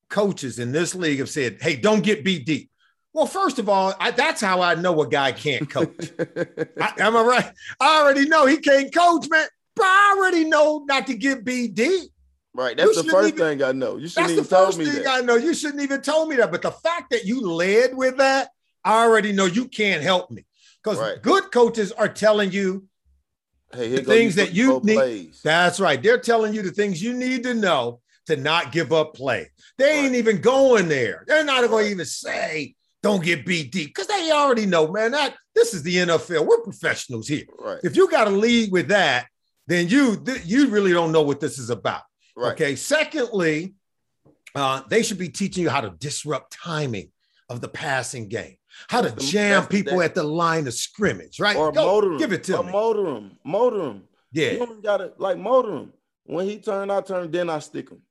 coaches 0.09 0.59
in 0.59 0.71
this 0.71 0.95
league 0.95 1.19
have 1.19 1.29
said, 1.29 1.57
hey, 1.61 1.75
don't 1.75 2.03
get 2.03 2.23
beat 2.23 2.45
deep. 2.45 2.71
Well, 3.13 3.25
first 3.25 3.57
of 3.57 3.67
all, 3.67 3.93
I, 3.99 4.11
that's 4.11 4.41
how 4.41 4.61
I 4.61 4.75
know 4.75 5.01
a 5.01 5.07
guy 5.07 5.31
can't 5.31 5.69
coach. 5.69 6.11
I, 6.19 6.93
am 6.99 7.15
I 7.15 7.23
right? 7.23 7.51
I 7.79 8.01
already 8.01 8.27
know 8.27 8.45
he 8.45 8.57
can't 8.57 8.93
coach, 8.93 9.27
man. 9.29 9.47
But 9.75 9.85
I 9.85 10.15
already 10.17 10.45
know 10.45 10.83
not 10.87 11.07
to 11.07 11.15
get 11.15 11.43
beat 11.43 11.73
deep. 11.75 12.11
Right. 12.53 12.75
That's 12.75 12.95
the 12.95 13.09
first 13.09 13.29
even, 13.29 13.39
thing 13.39 13.63
I 13.63 13.71
know. 13.71 13.97
You 13.97 14.07
shouldn't 14.07 14.27
that's 14.27 14.31
even 14.31 14.43
the 14.43 14.49
first 14.49 14.77
thing 14.77 15.03
that. 15.03 15.07
I 15.07 15.21
know. 15.21 15.35
You 15.35 15.53
shouldn't 15.53 15.83
even 15.83 16.01
told 16.01 16.29
me 16.29 16.37
that. 16.37 16.51
But 16.51 16.63
the 16.63 16.71
fact 16.71 17.11
that 17.11 17.25
you 17.25 17.41
led 17.41 17.95
with 17.95 18.17
that, 18.17 18.49
I 18.83 19.03
already 19.03 19.31
know 19.31 19.45
you 19.45 19.67
can't 19.67 20.01
help 20.01 20.31
me. 20.31 20.45
Because 20.83 20.99
right. 20.99 21.21
good 21.21 21.51
coaches 21.51 21.91
are 21.91 22.07
telling 22.07 22.51
you 22.51 22.87
hey, 23.73 23.95
the 23.95 24.03
things 24.03 24.35
that 24.35 24.53
you 24.53 24.79
need. 24.83 24.95
Plays. 24.95 25.41
That's 25.43 25.79
right. 25.79 26.01
They're 26.01 26.19
telling 26.19 26.53
you 26.53 26.61
the 26.61 26.71
things 26.71 27.01
you 27.01 27.13
need 27.13 27.43
to 27.43 27.53
know 27.53 28.01
to 28.27 28.35
not 28.35 28.71
give 28.71 28.91
up 28.91 29.13
play. 29.13 29.49
They 29.77 29.99
ain't 29.99 30.11
right. 30.11 30.15
even 30.15 30.41
going 30.41 30.87
there. 30.87 31.23
They're 31.27 31.43
not 31.43 31.61
right. 31.61 31.69
going 31.69 31.85
to 31.85 31.91
even 31.91 32.05
say, 32.05 32.75
don't 33.03 33.23
get 33.23 33.45
beat 33.45 33.71
deep 33.71 33.95
because 33.95 34.07
they 34.07 34.31
already 34.31 34.65
know, 34.65 34.91
man, 34.91 35.11
that 35.11 35.35
this 35.55 35.73
is 35.73 35.83
the 35.83 35.95
NFL. 35.95 36.45
We're 36.45 36.61
professionals 36.61 37.27
here. 37.27 37.45
Right. 37.59 37.79
If 37.83 37.95
you 37.95 38.09
got 38.09 38.25
to 38.25 38.31
lead 38.31 38.71
with 38.71 38.89
that, 38.89 39.27
then 39.67 39.87
you 39.87 40.23
you 40.45 40.69
really 40.69 40.93
don't 40.93 41.11
know 41.11 41.21
what 41.21 41.39
this 41.39 41.59
is 41.59 41.69
about. 41.69 42.03
Right. 42.35 42.53
Okay. 42.53 42.75
Secondly, 42.75 43.73
uh, 44.55 44.81
they 44.89 45.03
should 45.03 45.17
be 45.17 45.29
teaching 45.29 45.63
you 45.63 45.69
how 45.69 45.81
to 45.81 45.91
disrupt 45.91 46.53
timing 46.53 47.11
of 47.49 47.61
the 47.61 47.67
passing 47.67 48.27
game, 48.27 48.57
how 48.89 49.01
to 49.01 49.11
jam 49.15 49.65
people 49.67 50.01
at 50.01 50.15
the 50.15 50.23
line 50.23 50.67
of 50.67 50.73
scrimmage, 50.73 51.39
right? 51.39 51.55
Or 51.55 51.71
Go, 51.71 51.85
motor 51.85 52.09
them. 52.09 52.17
Give 52.17 52.33
it 52.33 52.43
to 52.45 52.57
or 52.57 52.63
me. 52.63 52.71
Motor 52.71 53.03
them. 53.03 53.37
Motor 53.43 53.77
them. 53.77 54.03
Yeah. 54.31 54.51
You 54.51 54.59
don't 54.59 54.83
gotta 54.83 55.13
like 55.17 55.37
motor 55.37 55.71
them. 55.71 55.93
When 56.25 56.45
he 56.45 56.59
turn, 56.59 56.91
I 56.91 57.01
turn, 57.01 57.31
then 57.31 57.49
I 57.49 57.59
stick 57.59 57.89
him. 57.89 58.01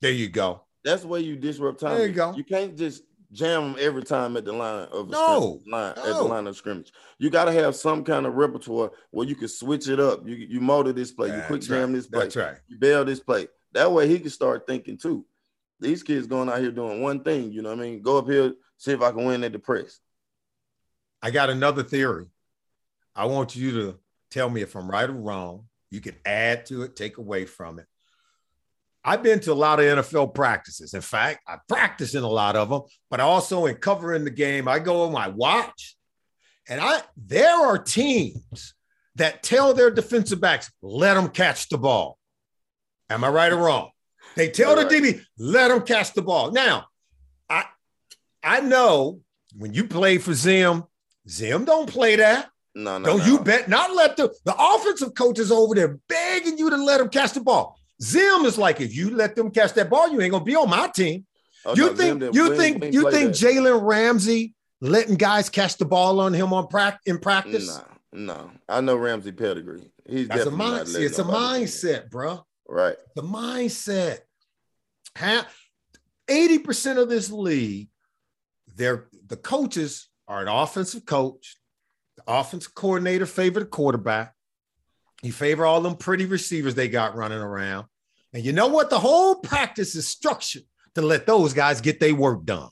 There 0.00 0.10
you 0.10 0.28
go. 0.28 0.62
That's 0.84 1.02
the 1.02 1.08
way 1.08 1.20
you 1.20 1.36
disrupt 1.36 1.80
time. 1.80 1.96
There 1.96 2.06
you 2.08 2.12
go. 2.12 2.34
You 2.34 2.42
can't 2.42 2.76
just 2.76 3.04
jam 3.32 3.72
them 3.72 3.76
every 3.80 4.02
time 4.02 4.36
at 4.36 4.44
the 4.44 4.52
line 4.52 4.88
of 4.92 5.08
no, 5.08 5.60
line 5.66 5.94
no. 5.96 6.02
at 6.02 6.16
the 6.16 6.22
line 6.22 6.46
of 6.46 6.56
scrimmage. 6.56 6.92
You 7.18 7.30
got 7.30 7.46
to 7.46 7.52
have 7.52 7.74
some 7.74 8.04
kind 8.04 8.26
of 8.26 8.34
repertoire 8.34 8.90
where 9.10 9.26
you 9.26 9.34
can 9.34 9.48
switch 9.48 9.88
it 9.88 10.00
up. 10.00 10.26
You 10.26 10.34
you 10.34 10.60
motor 10.60 10.92
this 10.92 11.12
play, 11.12 11.28
That's 11.28 11.42
you 11.42 11.46
quick 11.46 11.62
jam 11.62 11.88
right. 11.88 11.92
this 11.94 12.06
play, 12.06 12.20
That's 12.20 12.36
right. 12.36 12.56
you 12.68 12.78
bail 12.78 13.04
this 13.04 13.20
play. 13.20 13.48
That 13.72 13.90
way 13.90 14.08
he 14.08 14.18
can 14.18 14.30
start 14.30 14.66
thinking 14.66 14.98
too. 14.98 15.24
These 15.80 16.02
kids 16.02 16.26
going 16.26 16.48
out 16.48 16.60
here 16.60 16.70
doing 16.70 17.00
one 17.00 17.24
thing, 17.24 17.52
you 17.52 17.62
know 17.62 17.70
what 17.70 17.78
I 17.78 17.82
mean? 17.82 18.02
Go 18.02 18.18
up 18.18 18.28
here, 18.28 18.52
see 18.82 18.90
if 18.90 19.00
I 19.00 19.12
can 19.12 19.24
win 19.24 19.44
at 19.44 19.52
the 19.52 19.60
press. 19.60 20.00
I 21.22 21.30
got 21.30 21.50
another 21.50 21.84
theory. 21.84 22.26
I 23.14 23.26
want 23.26 23.54
you 23.54 23.70
to 23.72 23.98
tell 24.32 24.50
me 24.50 24.60
if 24.60 24.74
I'm 24.74 24.90
right 24.90 25.08
or 25.08 25.12
wrong. 25.12 25.66
You 25.90 26.00
can 26.00 26.16
add 26.26 26.66
to 26.66 26.82
it, 26.82 26.96
take 26.96 27.18
away 27.18 27.44
from 27.44 27.78
it. 27.78 27.86
I've 29.04 29.22
been 29.22 29.38
to 29.40 29.52
a 29.52 29.54
lot 29.54 29.78
of 29.78 29.84
NFL 29.84 30.34
practices. 30.34 30.94
In 30.94 31.00
fact, 31.00 31.42
I 31.46 31.58
practice 31.68 32.16
in 32.16 32.24
a 32.24 32.28
lot 32.28 32.56
of 32.56 32.70
them, 32.70 32.82
but 33.08 33.20
also 33.20 33.66
in 33.66 33.76
covering 33.76 34.24
the 34.24 34.30
game, 34.30 34.66
I 34.66 34.80
go 34.80 35.06
and 35.06 35.16
I 35.16 35.28
watch, 35.28 35.96
and 36.68 36.80
I 36.80 37.02
there 37.16 37.54
are 37.54 37.78
teams 37.78 38.74
that 39.14 39.44
tell 39.44 39.74
their 39.74 39.90
defensive 39.90 40.40
backs, 40.40 40.72
let 40.82 41.14
them 41.14 41.28
catch 41.28 41.68
the 41.68 41.78
ball. 41.78 42.18
Am 43.10 43.22
I 43.22 43.28
right 43.28 43.52
or 43.52 43.58
wrong? 43.58 43.90
They 44.34 44.48
tell 44.48 44.74
the 44.74 44.84
DB, 44.84 45.20
let 45.38 45.68
them 45.68 45.82
catch 45.82 46.14
the 46.14 46.22
ball. 46.22 46.50
Now, 46.50 46.86
I 47.50 47.66
I 48.42 48.60
know 48.60 49.20
when 49.56 49.74
you 49.74 49.84
play 49.84 50.18
for 50.18 50.34
Zim, 50.34 50.84
Zim 51.28 51.64
don't 51.64 51.88
play 51.88 52.16
that. 52.16 52.48
No, 52.74 52.98
no. 52.98 53.06
Don't 53.06 53.18
no. 53.18 53.24
you 53.26 53.38
bet 53.38 53.68
not 53.68 53.94
let 53.94 54.16
the 54.16 54.34
the 54.44 54.54
offensive 54.58 55.14
coaches 55.14 55.52
over 55.52 55.74
there 55.74 55.98
begging 56.08 56.58
you 56.58 56.70
to 56.70 56.76
let 56.76 56.98
them 56.98 57.08
catch 57.08 57.32
the 57.32 57.40
ball. 57.40 57.78
Zim 58.02 58.44
is 58.44 58.58
like, 58.58 58.80
if 58.80 58.96
you 58.96 59.10
let 59.10 59.36
them 59.36 59.50
catch 59.50 59.74
that 59.74 59.90
ball, 59.90 60.10
you 60.10 60.20
ain't 60.20 60.32
gonna 60.32 60.44
be 60.44 60.56
on 60.56 60.70
my 60.70 60.88
team. 60.88 61.26
Oh, 61.64 61.76
you 61.76 61.90
no, 61.90 61.94
think 61.94 62.22
Zim 62.22 62.34
you 62.34 62.56
think 62.56 62.82
we 62.82 62.90
you 62.90 63.10
think. 63.10 63.30
Jalen 63.32 63.82
Ramsey 63.82 64.54
letting 64.80 65.14
guys 65.14 65.48
catch 65.48 65.76
the 65.76 65.84
ball 65.84 66.20
on 66.20 66.32
him 66.32 66.52
on 66.52 66.66
prac- 66.66 67.00
in 67.06 67.18
practice? 67.18 67.78
No, 68.12 68.34
no. 68.34 68.50
I 68.68 68.80
know 68.80 68.96
Ramsey 68.96 69.32
pedigree. 69.32 69.92
He's 70.08 70.26
That's 70.28 70.42
a 70.42 70.44
definitely 70.50 70.66
not 70.66 70.86
mindset. 70.86 71.00
It's 71.00 71.18
a 71.18 71.24
nobody 71.24 71.58
do 71.58 71.62
it. 71.62 71.68
mindset, 71.68 72.10
bro. 72.10 72.46
Right. 72.68 72.96
The 73.14 73.22
mindset. 73.22 74.18
Eighty 76.28 76.58
percent 76.58 76.98
of 76.98 77.08
this 77.08 77.30
league, 77.30 77.88
they're 78.74 79.08
the 79.26 79.36
coaches 79.36 80.08
are 80.28 80.42
an 80.42 80.48
offensive 80.48 81.04
coach. 81.06 81.56
The 82.16 82.24
offensive 82.26 82.74
coordinator 82.74 83.26
favor 83.26 83.60
the 83.60 83.66
quarterback. 83.66 84.34
He 85.22 85.30
favor 85.30 85.64
all 85.64 85.80
them 85.80 85.96
pretty 85.96 86.26
receivers 86.26 86.74
they 86.74 86.88
got 86.88 87.16
running 87.16 87.38
around. 87.38 87.86
And 88.32 88.44
you 88.44 88.52
know 88.52 88.66
what? 88.68 88.90
The 88.90 88.98
whole 88.98 89.36
practice 89.36 89.94
is 89.94 90.08
structured 90.08 90.64
to 90.94 91.02
let 91.02 91.26
those 91.26 91.52
guys 91.52 91.80
get 91.80 92.00
their 92.00 92.14
work 92.14 92.44
done. 92.44 92.70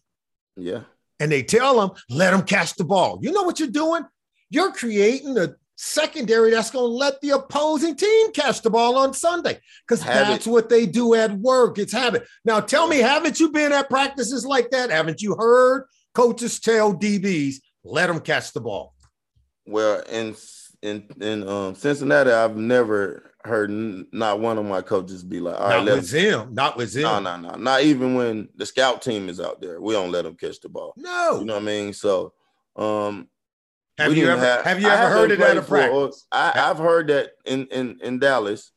Yeah. 0.57 0.83
And 1.19 1.30
they 1.30 1.42
tell 1.42 1.80
them, 1.80 1.97
let 2.09 2.33
them 2.33 2.42
catch 2.42 2.75
the 2.75 2.85
ball. 2.85 3.19
You 3.23 3.33
know 3.33 3.42
what 3.42 3.61
you're 3.61 3.69
doing? 3.69 4.04
You're 4.49 4.73
creating 4.73 5.38
a 5.38 5.54
secondary 5.80 6.50
that's 6.50 6.70
going 6.70 6.90
to 6.90 6.94
let 6.94 7.18
the 7.22 7.30
opposing 7.30 7.96
team 7.96 8.32
catch 8.32 8.60
the 8.60 8.68
ball 8.68 8.99
on 8.99 9.14
Sunday 9.14 9.58
because 9.87 10.04
that's 10.04 10.46
what 10.46 10.68
they 10.68 10.84
do 10.84 11.14
at 11.14 11.32
work. 11.32 11.78
It's 11.78 11.92
habit. 11.92 12.26
Now, 12.44 12.60
tell 12.60 12.87
me, 12.87 12.99
haven't 12.99 13.40
you 13.40 13.50
been 13.50 13.72
at 13.72 13.88
practices 13.88 14.44
like 14.44 14.70
that? 14.70 14.90
Haven't 14.90 15.22
you 15.22 15.34
heard 15.37 15.87
coaches 16.14 16.60
tell 16.60 16.94
DBs, 16.94 17.56
let 17.82 18.08
them 18.08 18.20
catch 18.20 18.52
the 18.52 18.60
ball? 18.60 18.94
Well, 19.66 20.02
in 20.10 20.37
in 20.82 21.08
in 21.20 21.49
um, 21.49 21.75
Cincinnati, 21.75 22.30
I've 22.30 22.56
never 22.56 23.32
heard 23.44 23.70
n- 23.70 24.06
not 24.12 24.38
one 24.38 24.58
of 24.58 24.66
my 24.66 24.82
coaches 24.82 25.25
be 25.25 25.40
like, 25.40 25.58
"All 25.58 25.68
right, 25.68 25.84
not 25.84 25.96
with 25.96 26.12
him. 26.12 26.54
Not 26.54 26.76
with 26.76 26.94
him. 26.94 27.02
No, 27.02 27.20
no, 27.20 27.37
no. 27.37 27.50
Not 27.54 27.82
even 27.82 28.14
when 28.14 28.49
the 28.54 28.66
scout 28.66 29.00
team 29.00 29.30
is 29.30 29.40
out 29.40 29.62
there, 29.62 29.80
we 29.80 29.94
don't 29.94 30.12
let 30.12 30.25
them 30.25 30.37
catch 30.37 30.60
the 30.60 30.68
ball. 30.68 30.92
No. 30.96 31.38
You 31.40 31.46
know 31.46 31.54
what 31.54 31.62
I 31.62 31.66
mean? 31.66 31.92
So, 31.94 32.34
um, 32.76 33.28
have 34.00 34.16
you 34.16 34.28
ever 34.28 34.62
have, 34.62 34.80
you 34.80 34.88
ever 34.88 35.09
heard 35.09 35.30
it 35.30 35.40
at 35.40 35.47
played 35.47 35.57
a 35.57 35.62
for- 35.62 35.69
practice? 35.69 36.26
I, 36.33 36.52
I've 36.71 36.78
heard 36.78 37.09
that 37.09 37.30
in 37.45 37.66
in 37.66 37.99
in 38.02 38.19
Dallas, 38.19 38.73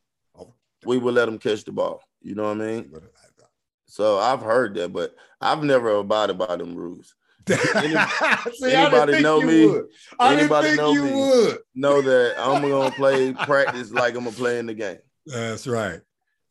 we 0.85 0.97
would 0.97 1.13
let 1.13 1.25
them 1.25 1.37
catch 1.39 1.63
the 1.63 1.71
ball. 1.71 2.01
You 2.21 2.35
know 2.35 2.43
what 2.43 2.51
I 2.61 2.65
mean? 2.65 2.93
So 3.87 4.17
I've 4.19 4.41
heard 4.41 4.75
that, 4.75 4.91
but 4.91 5.13
I've 5.39 5.63
never 5.63 5.89
abided 5.91 6.37
by 6.37 6.55
them 6.55 6.75
rules. 6.75 7.15
See, 7.47 7.55
anybody 7.55 8.03
I 8.71 9.05
didn't 9.05 9.07
think 9.11 9.21
know 9.23 9.41
me? 9.41 9.67
Would. 9.67 9.85
I 10.19 10.33
Anybody 10.35 10.75
know 10.77 10.93
me? 10.93 11.01
would. 11.11 11.57
Know 11.75 12.01
that 12.01 12.35
I'm 12.39 12.61
gonna 12.61 12.91
play 12.91 13.33
practice 13.33 13.91
like 13.91 14.15
I'm 14.15 14.23
gonna 14.23 14.35
play 14.35 14.59
in 14.59 14.65
the 14.65 14.73
game. 14.73 14.99
That's 15.25 15.67
right. 15.67 15.99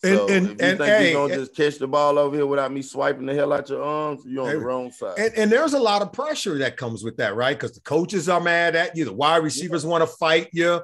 And- 0.04 0.16
So 0.16 0.28
and- 0.28 0.46
if 0.46 0.50
you 0.60 0.66
and, 0.66 0.78
think 0.78 0.80
hey, 0.82 1.12
you're 1.12 1.28
gonna 1.28 1.40
just 1.40 1.54
catch 1.54 1.78
the 1.78 1.86
ball 1.86 2.18
over 2.18 2.34
here 2.34 2.46
without 2.46 2.72
me 2.72 2.82
swiping 2.82 3.26
the 3.26 3.34
hell 3.34 3.52
out 3.52 3.68
your 3.68 3.82
arms, 3.82 4.22
you're 4.26 4.42
on 4.42 4.48
Hey, 4.48 4.54
the 4.54 4.60
wrong 4.60 4.90
side. 4.90 5.14
And, 5.18 5.34
and 5.36 5.52
there's 5.52 5.74
a 5.74 5.78
lot 5.80 6.02
of 6.02 6.12
pressure 6.12 6.58
that 6.58 6.76
comes 6.76 7.04
with 7.04 7.16
that, 7.18 7.36
right? 7.36 7.56
Because 7.56 7.72
the 7.72 7.80
coaches 7.82 8.28
are 8.28 8.40
mad 8.40 8.74
at 8.74 8.96
you, 8.96 9.04
the 9.04 9.12
wide 9.12 9.44
receivers 9.44 9.86
want 9.86 10.02
to 10.02 10.06
fight 10.16 10.48
you. 10.52 10.80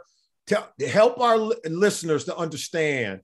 Tell, 0.47 0.69
help 0.89 1.21
our 1.21 1.37
li- 1.37 1.57
listeners 1.69 2.25
to 2.25 2.37
understand 2.37 3.21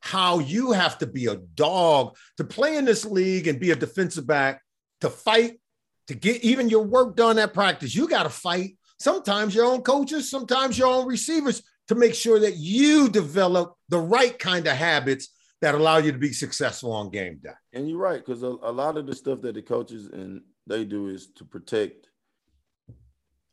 how 0.00 0.38
you 0.38 0.72
have 0.72 0.98
to 0.98 1.06
be 1.06 1.26
a 1.26 1.36
dog 1.36 2.16
to 2.36 2.44
play 2.44 2.76
in 2.76 2.84
this 2.84 3.04
league 3.04 3.46
and 3.46 3.60
be 3.60 3.70
a 3.72 3.76
defensive 3.76 4.26
back 4.26 4.62
to 5.00 5.10
fight 5.10 5.60
to 6.06 6.14
get 6.14 6.42
even 6.42 6.68
your 6.68 6.82
work 6.82 7.14
done 7.16 7.38
at 7.38 7.52
practice. 7.52 7.94
You 7.94 8.08
got 8.08 8.22
to 8.24 8.28
fight 8.30 8.76
sometimes 8.98 9.54
your 9.54 9.64
own 9.64 9.82
coaches, 9.82 10.30
sometimes 10.30 10.78
your 10.78 10.88
own 10.88 11.06
receivers 11.06 11.62
to 11.92 11.98
make 12.00 12.14
sure 12.14 12.40
that 12.40 12.56
you 12.56 13.08
develop 13.08 13.76
the 13.88 13.98
right 13.98 14.38
kind 14.38 14.66
of 14.66 14.76
habits 14.76 15.28
that 15.60 15.74
allow 15.74 15.98
you 15.98 16.12
to 16.12 16.18
be 16.18 16.32
successful 16.32 16.92
on 16.92 17.10
game 17.10 17.38
day. 17.42 17.50
And 17.72 17.88
you're 17.88 17.98
right, 17.98 18.24
because 18.24 18.42
a, 18.42 18.48
a 18.62 18.72
lot 18.72 18.96
of 18.96 19.06
the 19.06 19.14
stuff 19.14 19.40
that 19.42 19.54
the 19.54 19.62
coaches 19.62 20.08
and 20.12 20.42
they 20.66 20.84
do 20.84 21.08
is 21.08 21.28
to 21.36 21.44
protect 21.44 22.08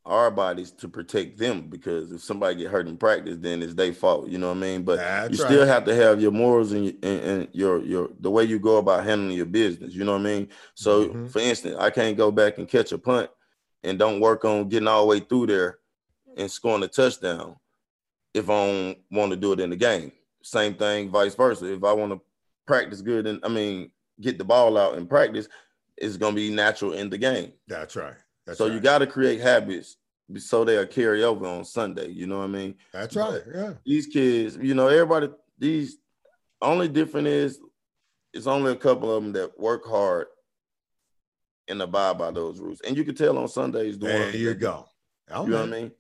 our 0.05 0.31
bodies 0.31 0.72
to 0.72 0.88
protect 0.88 1.38
them 1.38 1.67
because 1.69 2.12
if 2.12 2.24
somebody 2.24 2.55
get 2.55 2.72
hurt 2.72 2.88
in 2.88 2.98
practice, 2.98 3.38
then 3.39 3.62
it's 3.62 3.75
their 3.75 3.93
fault. 3.93 4.27
You 4.27 4.39
know 4.39 4.48
what 4.48 4.58
I 4.58 4.62
mean? 4.62 4.84
But 4.84 4.96
That's 4.96 5.38
you 5.38 5.43
right. 5.43 5.51
still 5.51 5.67
have 5.67 5.84
to 5.86 5.93
have 5.93 6.19
your 6.19 6.31
morals 6.31 6.72
and, 6.72 6.86
your- 6.86 6.93
and, 7.03 7.19
and 7.22 7.48
your 7.51 7.84
your 7.84 8.10
the 8.19 8.31
way 8.31 8.43
you 8.46 8.58
go 8.60 8.77
about 8.77 9.03
handling 9.03 9.38
your 9.38 9.46
business. 9.46 9.93
You 9.93 10.05
know 10.05 10.13
what 10.13 10.22
I 10.22 10.24
mean? 10.24 10.48
So, 10.74 11.10
Mhm. 11.10 11.29
for 11.29 11.39
instance, 11.39 11.75
I 11.77 11.91
can't 11.91 12.17
go 12.17 12.31
back 12.31 12.58
and 12.58 12.67
catch 12.67 12.91
a 12.91 12.98
punt 12.98 13.29
and 13.84 14.00
don't 14.00 14.19
work 14.19 14.46
on 14.46 14.67
getting 14.69 14.88
all 14.88 15.01
the 15.01 15.08
way 15.08 15.19
through 15.19 15.48
there 15.48 15.77
and 16.38 16.50
scoring 16.50 16.81
a 16.84 16.88
touchdown 16.88 17.58
if 18.33 18.50
I 18.50 18.65
don't 18.65 18.98
want 19.12 19.31
to 19.31 19.38
do 19.38 19.53
it 19.53 19.59
in 19.59 19.69
the 19.69 19.75
game. 19.75 20.12
Same 20.41 20.75
thing, 20.75 21.09
vice 21.09 21.36
versa. 21.36 21.71
If 21.71 21.83
I 21.83 21.93
want 21.93 22.13
to 22.13 22.21
practice 22.65 23.01
good 23.01 23.27
and 23.27 23.39
I 23.43 23.50
mean 23.50 23.91
get 24.21 24.38
the 24.38 24.43
ball 24.43 24.77
out 24.77 24.98
in 24.98 25.07
practice, 25.07 25.48
it's 25.98 26.17
gonna 26.17 26.36
be 26.36 26.50
natural 26.50 26.93
in 26.93 27.09
the 27.09 27.17
game. 27.17 27.53
That's 27.67 27.95
right. 27.95 28.15
That's 28.45 28.57
so 28.57 28.65
right. 28.65 28.74
you 28.74 28.79
got 28.79 29.00
to 29.00 29.07
create 29.07 29.41
habits 29.41 29.98
so 30.38 30.63
they'll 30.63 30.86
carry 30.86 31.24
over 31.24 31.45
on 31.45 31.65
Sunday. 31.65 32.09
You 32.09 32.27
know 32.27 32.39
what 32.39 32.45
I 32.45 32.48
mean? 32.48 32.75
That's 32.93 33.15
right. 33.15 33.41
Yeah. 33.53 33.74
These 33.86 34.07
kids, 34.07 34.57
you 34.62 34.75
know, 34.75 34.88
everybody. 34.88 35.29
These 35.57 35.98
only 36.62 36.88
different 36.88 37.27
is 37.27 37.59
it's 38.33 38.48
only 38.48 38.71
a 38.71 38.75
couple 38.75 39.13
of 39.15 39.24
them 39.24 39.33
that 39.33 39.59
work 39.59 39.86
hard 39.86 40.27
and 41.67 41.81
abide 41.81 42.17
by 42.17 42.31
those 42.31 42.59
rules. 42.59 42.81
And 42.81 42.95
you 42.95 43.03
can 43.03 43.15
tell 43.15 43.38
on 43.38 43.48
Sundays 43.48 43.98
doing 43.98 44.13
There 44.13 44.36
you 44.36 44.53
go. 44.53 44.88
Oh, 45.31 45.45
you 45.45 45.51
know 45.51 45.62
what 45.62 45.69
I 45.69 45.71
mean? 45.71 45.91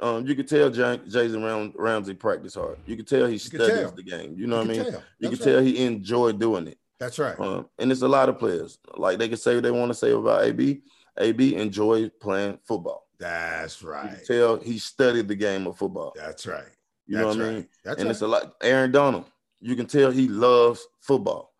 Um, 0.00 0.26
you 0.26 0.34
can 0.34 0.46
tell 0.46 0.70
Jason 0.70 1.42
Ram- 1.44 1.72
Ramsey 1.76 2.14
practice 2.14 2.54
hard. 2.54 2.78
You 2.86 2.96
can 2.96 3.04
tell 3.04 3.26
he 3.26 3.38
studies 3.38 3.92
the 3.92 4.02
game. 4.02 4.34
You 4.36 4.46
know 4.46 4.58
what 4.58 4.66
I 4.66 4.68
mean? 4.70 4.84
tell. 4.84 5.02
You 5.18 5.28
That's 5.28 5.42
can 5.42 5.52
tell 5.52 5.62
he 5.62 5.84
enjoyed 5.84 6.38
doing 6.40 6.66
it. 6.66 6.78
That's 6.98 7.18
right. 7.18 7.38
Um, 7.38 7.68
and 7.78 7.90
it's 7.92 8.02
a 8.02 8.08
lot 8.08 8.28
of 8.28 8.38
players. 8.38 8.78
Like 8.96 9.18
they 9.18 9.28
can 9.28 9.36
say 9.36 9.54
what 9.54 9.64
they 9.64 9.70
want 9.70 9.90
to 9.90 9.94
say 9.94 10.12
about 10.12 10.44
AB. 10.44 10.82
AB 11.18 11.54
enjoys 11.56 12.10
playing 12.20 12.58
football. 12.64 13.06
That's 13.18 13.80
You 13.82 13.88
right. 13.90 14.16
can 14.16 14.24
tell 14.24 14.56
he 14.56 14.78
studied 14.78 15.28
the 15.28 15.34
game 15.34 15.66
of 15.66 15.76
football. 15.78 16.12
That's 16.16 16.46
right. 16.46 16.64
You 17.06 17.18
know 17.18 17.28
what 17.28 17.36
I 17.36 17.40
right. 17.40 17.54
mean? 17.54 17.68
That's 17.84 17.98
and 17.98 18.06
right. 18.06 18.10
it's 18.10 18.22
a 18.22 18.26
lot. 18.26 18.54
Aaron 18.62 18.90
Donald, 18.90 19.26
you 19.60 19.76
can 19.76 19.86
tell 19.86 20.10
he 20.10 20.28
loves 20.28 20.86
football. 21.00 21.52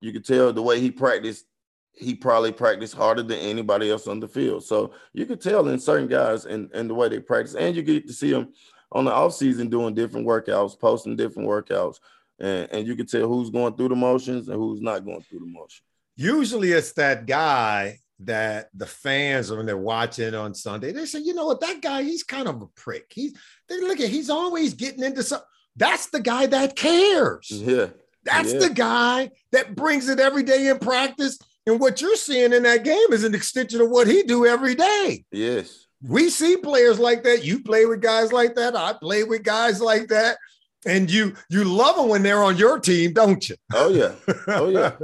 You 0.00 0.12
can 0.12 0.22
tell 0.22 0.52
the 0.52 0.62
way 0.62 0.80
he 0.80 0.90
practiced. 0.90 1.46
He 1.94 2.14
probably 2.14 2.52
practiced 2.52 2.94
harder 2.94 3.22
than 3.22 3.38
anybody 3.38 3.90
else 3.90 4.06
on 4.06 4.18
the 4.18 4.28
field. 4.28 4.64
So 4.64 4.92
you 5.12 5.26
can 5.26 5.38
tell 5.38 5.68
in 5.68 5.78
certain 5.78 6.08
guys 6.08 6.46
and, 6.46 6.70
and 6.72 6.88
the 6.88 6.94
way 6.94 7.08
they 7.08 7.20
practice, 7.20 7.54
and 7.54 7.76
you 7.76 7.82
get 7.82 8.06
to 8.06 8.12
see 8.12 8.30
them 8.32 8.52
on 8.90 9.04
the 9.04 9.10
offseason 9.10 9.70
doing 9.70 9.94
different 9.94 10.26
workouts, 10.26 10.78
posting 10.78 11.16
different 11.16 11.48
workouts, 11.48 11.98
and, 12.40 12.68
and 12.72 12.86
you 12.86 12.96
can 12.96 13.06
tell 13.06 13.28
who's 13.28 13.50
going 13.50 13.74
through 13.74 13.88
the 13.90 13.96
motions 13.96 14.48
and 14.48 14.56
who's 14.56 14.80
not 14.80 15.04
going 15.04 15.20
through 15.22 15.40
the 15.40 15.46
motions. 15.46 15.82
Usually 16.16 16.72
it's 16.72 16.92
that 16.94 17.26
guy 17.26 17.98
that 18.20 18.68
the 18.74 18.86
fans 18.86 19.50
when 19.50 19.66
they're 19.66 19.76
watching 19.76 20.34
on 20.34 20.54
Sunday, 20.54 20.92
they 20.92 21.06
say, 21.06 21.20
you 21.20 21.34
know 21.34 21.46
what, 21.46 21.60
that 21.60 21.80
guy, 21.82 22.02
he's 22.02 22.22
kind 22.22 22.48
of 22.48 22.62
a 22.62 22.66
prick. 22.68 23.10
He's 23.14 23.34
they 23.68 23.80
look 23.80 24.00
at 24.00 24.08
he's 24.10 24.30
always 24.30 24.74
getting 24.74 25.02
into 25.02 25.22
some. 25.22 25.40
That's 25.76 26.06
the 26.08 26.20
guy 26.20 26.46
that 26.46 26.76
cares. 26.76 27.48
Yeah. 27.50 27.86
That's 28.24 28.52
Yeah. 28.52 28.58
the 28.60 28.70
guy 28.70 29.30
that 29.52 29.74
brings 29.74 30.08
it 30.08 30.20
every 30.20 30.42
day 30.42 30.68
in 30.68 30.78
practice. 30.78 31.38
And 31.66 31.78
what 31.78 32.00
you're 32.00 32.16
seeing 32.16 32.52
in 32.52 32.64
that 32.64 32.84
game 32.84 33.12
is 33.12 33.24
an 33.24 33.34
extension 33.34 33.80
of 33.80 33.90
what 33.90 34.08
he 34.08 34.22
do 34.22 34.46
every 34.46 34.74
day. 34.74 35.24
Yes. 35.30 35.86
We 36.02 36.28
see 36.30 36.56
players 36.56 36.98
like 36.98 37.22
that. 37.22 37.44
You 37.44 37.62
play 37.62 37.86
with 37.86 38.00
guys 38.00 38.32
like 38.32 38.56
that. 38.56 38.74
I 38.74 38.94
play 38.94 39.22
with 39.22 39.44
guys 39.44 39.80
like 39.80 40.08
that. 40.08 40.38
And 40.84 41.08
you 41.08 41.34
you 41.48 41.62
love 41.62 41.94
them 41.94 42.08
when 42.08 42.24
they're 42.24 42.42
on 42.42 42.56
your 42.56 42.80
team, 42.80 43.12
don't 43.12 43.48
you? 43.48 43.54
Oh 43.72 43.90
yeah. 43.90 44.14
Oh 44.48 44.68
yeah. 44.68 44.96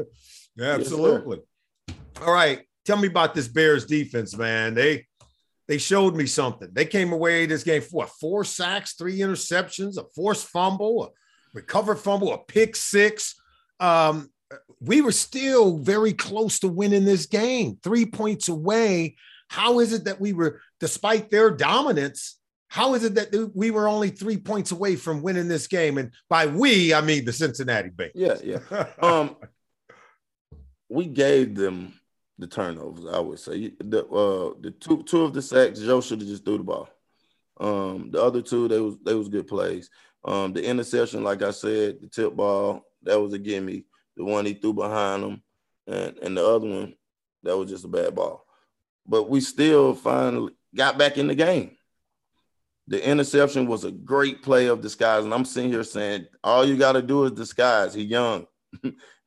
Absolutely. 0.61 1.41
All 2.21 2.33
right. 2.33 2.63
Tell 2.85 2.97
me 2.97 3.07
about 3.07 3.35
this 3.35 3.47
Bears 3.47 3.87
defense, 3.87 4.37
man. 4.37 4.75
They 4.75 5.07
they 5.69 5.79
showed 5.79 6.17
me 6.17 6.27
something. 6.27 6.71
They 6.73 6.87
came 6.87 7.13
away 7.13 7.47
this 7.47 7.63
game 7.63 7.83
for 7.83 7.99
what, 7.99 8.09
four 8.09 8.43
sacks, 8.43 8.95
three 8.95 9.19
interceptions, 9.19 9.99
a 9.99 10.05
forced 10.17 10.49
fumble, 10.49 11.05
a 11.05 11.09
recovered 11.55 11.97
fumble, 11.97 12.33
a 12.33 12.39
pick 12.39 12.75
six. 12.75 13.37
Um, 13.79 14.31
we 14.81 15.01
were 15.01 15.13
still 15.13 15.79
very 15.79 16.13
close 16.13 16.61
to 16.61 16.69
winning 16.69 17.05
this 17.05 17.27
game, 17.27 17.79
three 17.83 18.07
points 18.07 18.49
away. 18.49 19.17
How 19.49 19.81
is 19.81 19.93
it 19.93 20.05
that 20.05 20.21
we 20.21 20.33
were, 20.33 20.61
despite 20.81 21.31
their 21.31 21.51
dominance, 21.51 22.39
how 22.69 22.95
is 22.95 23.03
it 23.03 23.15
that 23.15 23.51
we 23.55 23.71
were 23.71 23.89
only 23.89 24.11
three 24.11 24.37
points 24.37 24.73
away 24.73 24.97
from 24.97 25.23
winning 25.23 25.49
this 25.49 25.67
game? 25.67 25.97
And 25.99 26.13
by 26.29 26.47
we, 26.47 26.93
I 26.93 27.01
mean 27.01 27.25
the 27.25 27.33
Cincinnati 27.33 27.91
Bengals. 27.91 28.13
Yeah. 28.15 28.37
Yeah. 28.43 28.87
Um, 29.01 29.37
we 30.89 31.07
gave 31.07 31.55
them 31.55 31.95
the 32.39 32.47
turnovers. 32.47 33.07
I 33.07 33.21
would 33.21 33.39
say 33.39 33.73
the 33.81 34.07
uh 34.07 34.55
the 34.61 34.71
two 34.71 35.03
two 35.05 35.23
of 35.23 35.33
the 35.33 35.43
sacks, 35.43 35.81
Joe 35.81 36.01
should 36.01 36.21
have 36.21 36.29
just 36.29 36.45
threw 36.45 36.59
the 36.59 36.65
ball. 36.65 36.89
Um, 37.59 38.11
the 38.11 38.23
other 38.23 38.43
two, 38.43 38.69
they 38.69 38.81
was 38.81 38.97
they 39.05 39.15
was 39.15 39.29
good 39.29 39.49
plays. 39.49 39.91
Um, 40.25 40.53
the 40.53 40.65
interception, 40.65 41.25
like 41.25 41.43
I 41.43 41.53
said, 41.53 42.01
the 42.01 42.09
tip 42.09 42.35
ball, 42.35 42.83
that 43.03 43.21
was 43.21 43.33
a 43.33 43.39
gimme. 43.39 43.85
The 44.19 44.25
one 44.25 44.45
he 44.45 44.53
threw 44.55 44.73
behind 44.75 45.23
him, 45.23 45.43
and 45.87 46.19
and 46.19 46.37
the 46.37 46.45
other 46.45 46.69
one, 46.69 46.95
that 47.45 47.57
was 47.57 47.71
just 47.71 47.85
a 47.85 47.89
bad 47.89 48.15
ball. 48.17 48.45
But 49.07 49.31
we 49.31 49.41
still 49.41 49.95
finally 49.95 50.53
got 50.75 50.99
back 50.99 51.17
in 51.17 51.29
the 51.29 51.35
game. 51.37 51.77
The 52.89 53.07
interception 53.07 53.67
was 53.69 53.85
a 53.85 53.93
great 53.93 54.43
play 54.43 54.67
of 54.67 54.81
disguise, 54.81 55.25
and 55.25 55.33
I'm 55.33 55.45
sitting 55.45 55.71
here 55.71 55.85
saying, 55.85 56.27
all 56.43 56.65
you 56.67 56.77
got 56.77 56.93
to 56.93 57.03
do 57.03 57.25
is 57.25 57.33
disguise. 57.33 57.95
He 57.95 58.03
young. 58.03 58.47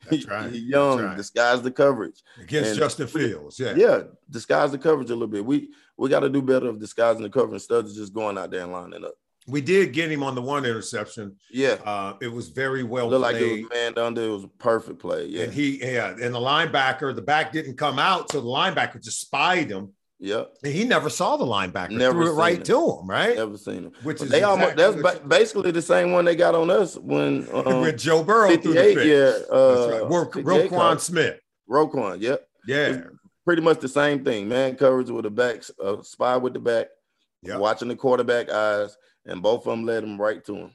That's 0.10 0.25
right. 0.27 0.51
He 0.51 0.57
young. 0.60 0.98
That's 0.98 1.07
right. 1.07 1.17
Disguise 1.17 1.62
the 1.62 1.71
coverage. 1.71 2.21
Against 2.41 2.71
And- 2.71 2.80
Justin 2.80 3.08
Fields. 3.08 3.60
Yeah. 3.60 3.75
Yeah, 3.75 4.01
disguise 4.30 4.71
the 4.71 4.77
coverage 4.77 5.10
a 5.10 5.13
little 5.13 5.27
bit. 5.27 5.45
We 5.45 5.69
we 5.97 6.10
got 6.10 6.19
to 6.19 6.30
do 6.30 6.41
better 6.41 6.67
of 6.67 6.80
disguising 6.80 7.23
the 7.23 7.30
coverage 7.30 7.62
instead 7.62 7.86
of 7.86 7.93
just 7.93 8.13
going 8.13 8.38
out 8.38 8.51
there 8.51 8.63
and 8.63 8.73
lining 8.73 9.06
up. 9.06 9.13
We 9.52 9.62
did 9.62 9.94
get 9.94 10.12
him 10.12 10.24
on 10.24 10.34
the 10.36 10.42
one 10.42 10.66
interception. 10.66 11.36
Yeah, 11.52 11.76
Uh, 11.86 12.14
it 12.22 12.32
was 12.32 12.50
very 12.50 12.84
well 12.84 13.10
looked 13.10 13.22
like 13.22 13.36
it 13.36 13.40
played. 13.40 13.62
was 13.64 13.70
man 13.72 13.98
under. 13.98 14.22
It 14.24 14.30
was 14.30 14.44
a 14.46 14.48
perfect 14.48 15.00
play. 15.00 15.26
Yeah, 15.28 15.44
And 15.44 15.54
he, 15.54 15.80
yeah, 15.84 16.10
and 16.10 16.34
the 16.34 16.40
linebacker, 16.40 17.14
the 17.16 17.22
back 17.22 17.52
didn't 17.52 17.78
come 17.78 18.00
out, 18.00 18.32
so 18.32 18.42
the 18.42 18.48
linebacker 18.48 19.04
just 19.04 19.20
spied 19.22 19.70
him, 19.70 19.94
yep. 20.20 20.54
and 20.64 20.74
he 20.74 20.84
never 20.86 21.10
saw 21.10 21.38
the 21.38 21.46
linebacker. 21.46 21.92
Never 21.92 22.24
threw 22.24 22.32
it 22.32 22.36
right 22.36 22.60
it. 22.60 22.66
to 22.66 22.98
him, 23.00 23.08
right? 23.10 23.36
Never 23.36 23.58
seen 23.58 23.84
him. 23.86 23.92
Which 24.04 24.20
But 24.20 24.26
is 24.26 24.32
they 24.32 24.44
almost 24.44 24.74
exactly 24.74 25.02
that's 25.04 25.16
what 25.20 25.30
basically 25.30 25.72
the 25.72 25.82
same 25.82 26.12
one 26.14 26.26
they 26.26 26.36
got 26.36 26.56
on 26.56 26.70
us 26.70 26.96
when 26.98 27.48
um, 27.54 27.82
with 27.82 27.98
Joe 28.00 28.24
Burrow 28.24 28.56
through 28.58 28.74
the 28.74 28.80
58. 28.82 28.96
pick. 28.96 29.06
Yeah, 29.06 29.26
That's 29.32 29.50
uh, 29.52 30.00
right. 30.02 30.10
Ro- 30.10 30.44
Roquan 30.66 30.70
caught- 30.70 31.02
Smith. 31.02 31.40
Roquan. 31.70 32.22
Yep. 32.22 32.48
Yeah, 32.68 33.02
Pretty 33.46 33.62
much 33.64 33.80
the 33.80 33.88
same 33.90 34.24
thing. 34.24 34.48
Man 34.48 34.76
coverage 34.76 35.10
with 35.10 35.24
the 35.24 35.32
back, 35.32 35.64
uh, 35.84 36.02
spy 36.04 36.38
with 36.38 36.54
the 36.54 36.60
back, 36.60 36.88
yeah. 37.42 37.58
watching 37.58 37.88
the 37.88 37.96
quarterback 37.96 38.52
eyes, 38.52 38.96
and 39.25 39.41
both 39.41 39.65
of 39.67 39.71
them 39.71 39.86
led 39.86 40.03
him 40.03 40.19
right 40.19 40.43
to 40.45 40.55
him. 40.55 40.71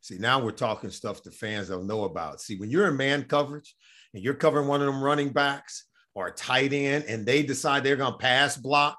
See, 0.00 0.18
now 0.18 0.38
we're 0.38 0.50
talking 0.50 0.90
stuff 0.90 1.22
the 1.22 1.30
fans 1.30 1.68
don't 1.68 1.86
know 1.86 2.04
about. 2.04 2.40
See, 2.40 2.56
when 2.56 2.70
you're 2.70 2.88
in 2.88 2.96
man 2.96 3.24
coverage 3.24 3.74
and 4.12 4.22
you're 4.22 4.34
covering 4.34 4.68
one 4.68 4.80
of 4.80 4.86
them 4.86 5.02
running 5.02 5.30
backs 5.30 5.86
or 6.14 6.26
a 6.26 6.32
tight 6.32 6.72
end, 6.72 7.04
and 7.08 7.24
they 7.24 7.42
decide 7.42 7.82
they're 7.82 7.96
going 7.96 8.12
to 8.12 8.18
pass 8.18 8.56
block, 8.56 8.98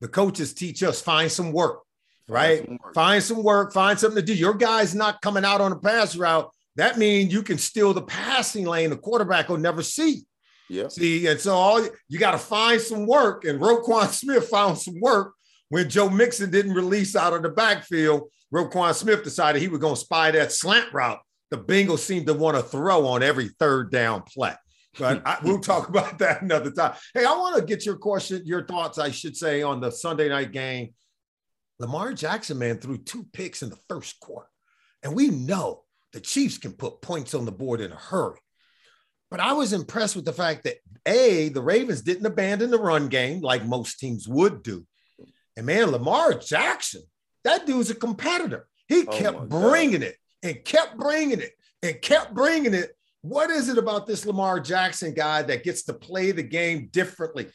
the 0.00 0.08
coaches 0.08 0.54
teach 0.54 0.82
us 0.82 1.00
find 1.00 1.30
some 1.30 1.52
work, 1.52 1.80
right? 2.28 2.64
some 2.64 2.78
work. 2.82 2.94
Find 2.94 3.22
some 3.22 3.42
work, 3.42 3.72
find 3.72 3.98
something 3.98 4.20
to 4.20 4.26
do. 4.26 4.34
Your 4.34 4.54
guy's 4.54 4.94
not 4.94 5.20
coming 5.20 5.44
out 5.44 5.60
on 5.60 5.72
a 5.72 5.78
pass 5.78 6.16
route. 6.16 6.50
That 6.76 6.98
means 6.98 7.32
you 7.32 7.42
can 7.42 7.58
steal 7.58 7.94
the 7.94 8.02
passing 8.02 8.64
lane. 8.66 8.90
The 8.90 8.96
quarterback 8.96 9.48
will 9.48 9.58
never 9.58 9.82
see. 9.82 10.24
Yeah. 10.68 10.88
See, 10.88 11.26
and 11.26 11.38
so 11.38 11.54
all 11.54 11.86
you 12.08 12.18
got 12.18 12.32
to 12.32 12.38
find 12.38 12.80
some 12.80 13.06
work. 13.06 13.44
And 13.44 13.60
Roquan 13.60 14.08
Smith 14.12 14.48
found 14.48 14.78
some 14.78 15.00
work 15.00 15.34
when 15.68 15.88
Joe 15.88 16.08
Mixon 16.08 16.50
didn't 16.50 16.74
release 16.74 17.16
out 17.16 17.32
of 17.32 17.42
the 17.42 17.48
backfield. 17.48 18.30
Roquan 18.54 18.94
Smith 18.94 19.24
decided 19.24 19.60
he 19.60 19.68
was 19.68 19.80
going 19.80 19.94
to 19.94 20.00
spy 20.00 20.30
that 20.30 20.52
slant 20.52 20.92
route. 20.92 21.20
The 21.50 21.58
Bengals 21.58 21.98
seemed 21.98 22.26
to 22.26 22.34
want 22.34 22.56
to 22.56 22.62
throw 22.62 23.06
on 23.06 23.22
every 23.22 23.48
third 23.58 23.90
down 23.90 24.22
play. 24.22 24.54
But 24.98 25.22
I, 25.26 25.38
we'll 25.44 25.60
talk 25.60 25.88
about 25.88 26.18
that 26.18 26.42
another 26.42 26.70
time. 26.70 26.94
Hey, 27.14 27.24
I 27.24 27.32
want 27.32 27.56
to 27.56 27.62
get 27.62 27.84
your 27.84 27.96
question, 27.96 28.42
your 28.44 28.64
thoughts, 28.66 28.98
I 28.98 29.10
should 29.10 29.36
say, 29.36 29.62
on 29.62 29.80
the 29.80 29.90
Sunday 29.90 30.28
night 30.28 30.52
game. 30.52 30.94
Lamar 31.78 32.12
Jackson, 32.14 32.58
man, 32.58 32.78
threw 32.78 32.98
two 32.98 33.26
picks 33.32 33.62
in 33.62 33.68
the 33.68 33.78
first 33.88 34.18
quarter. 34.20 34.48
And 35.02 35.14
we 35.14 35.28
know 35.28 35.82
the 36.12 36.20
Chiefs 36.20 36.58
can 36.58 36.72
put 36.72 37.02
points 37.02 37.34
on 37.34 37.44
the 37.44 37.52
board 37.52 37.80
in 37.80 37.92
a 37.92 37.96
hurry. 37.96 38.38
But 39.30 39.40
I 39.40 39.52
was 39.52 39.72
impressed 39.72 40.16
with 40.16 40.24
the 40.24 40.32
fact 40.32 40.64
that 40.64 40.76
A, 41.04 41.48
the 41.50 41.60
Ravens 41.60 42.02
didn't 42.02 42.26
abandon 42.26 42.70
the 42.70 42.78
run 42.78 43.08
game 43.08 43.40
like 43.40 43.64
most 43.66 43.98
teams 43.98 44.26
would 44.26 44.62
do. 44.62 44.86
And 45.56 45.66
man, 45.66 45.90
Lamar 45.90 46.34
Jackson, 46.34 47.02
that 47.44 47.66
dude's 47.66 47.90
a 47.90 47.94
competitor. 47.94 48.66
He 48.88 49.04
Oh 49.06 49.10
kept 49.12 49.36
God. 49.36 49.48
bringing 49.48 50.02
it 50.02 50.16
and 50.42 50.62
kept 50.64 50.96
bringing 50.96 51.40
it 51.40 51.52
and 51.82 52.00
kept 52.02 52.34
bringing 52.34 52.74
it. 52.74 52.92
What 53.22 53.50
is 53.50 53.68
it 53.68 53.78
about 53.78 54.06
this 54.06 54.24
Lamar 54.26 54.60
Jackson 54.60 55.12
guy 55.14 55.42
that 55.42 55.64
gets 55.64 55.82
to 55.84 55.94
play 55.94 56.30
the 56.32 56.42
game 56.42 56.88
differently? 56.92 57.46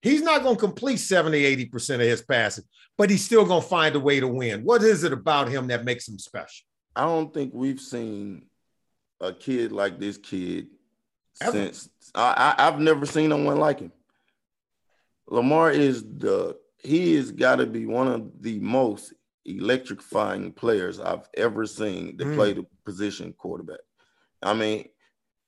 He's 0.00 0.22
not 0.22 0.42
going 0.42 0.54
to 0.54 0.60
complete 0.60 0.98
70, 0.98 1.66
80% 1.66 1.94
of 1.96 2.00
his 2.00 2.22
passes, 2.22 2.64
but 2.96 3.10
he's 3.10 3.24
still 3.24 3.44
going 3.44 3.60
to 3.62 3.68
find 3.68 3.96
a 3.96 4.00
way 4.00 4.20
to 4.20 4.28
win. 4.28 4.62
What 4.62 4.82
is 4.82 5.02
it 5.04 5.12
about 5.12 5.48
him 5.48 5.66
that 5.66 5.84
makes 5.84 6.08
him 6.08 6.18
special? 6.18 6.64
I 6.94 7.02
don't 7.04 7.34
think 7.34 7.52
we've 7.52 7.80
seen 7.80 8.46
a 9.20 9.32
kid 9.32 9.72
like 9.72 9.98
this 9.98 10.16
kid 10.16 10.68
Ever. 11.42 11.52
since 11.52 11.88
I, 12.14 12.54
I 12.56 12.68
I've 12.68 12.78
never 12.80 13.04
seen 13.04 13.28
no 13.30 13.36
one 13.36 13.58
like 13.58 13.80
him. 13.80 13.92
Lamar 15.28 15.70
is 15.70 16.02
the 16.02 16.56
he 16.82 17.14
has 17.16 17.30
got 17.32 17.56
to 17.56 17.66
be 17.66 17.86
one 17.86 18.08
of 18.08 18.30
the 18.40 18.58
most 18.60 19.12
electrifying 19.44 20.52
players 20.52 21.00
I've 21.00 21.28
ever 21.34 21.66
seen 21.66 22.16
to 22.18 22.24
Mm. 22.24 22.34
play 22.34 22.52
the 22.52 22.66
position 22.84 23.32
quarterback. 23.36 23.80
I 24.42 24.54
mean, 24.54 24.88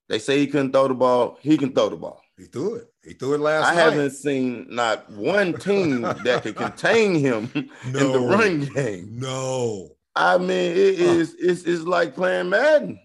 they 0.09 0.19
say 0.19 0.39
he 0.39 0.47
couldn't 0.47 0.73
throw 0.73 0.89
the 0.89 0.95
ball. 0.95 1.39
He 1.41 1.57
can 1.57 1.73
throw 1.73 1.89
the 1.89 1.97
ball. 1.97 2.21
He 2.37 2.47
threw 2.47 2.75
it. 2.77 2.93
He 3.05 3.15
threw 3.15 3.35
it 3.35 3.41
last 3.41 3.67
I 3.69 3.75
night. 3.75 3.83
haven't 3.83 4.11
seen 4.11 4.67
not 4.71 5.09
one 5.13 5.53
team 5.55 6.03
that 6.03 6.43
could 6.43 6.57
contain 6.57 7.15
him 7.15 7.51
in 7.55 7.93
the 7.93 8.19
run 8.21 8.61
game. 8.75 9.19
No. 9.21 9.91
I 10.17 10.39
mean, 10.39 10.51
it 10.77 10.99
Huh. 10.99 11.05
is 11.15 11.35
it's, 11.39 11.63
it's 11.65 11.85
like 11.85 12.15
playing 12.15 12.51
Madden. 12.51 12.99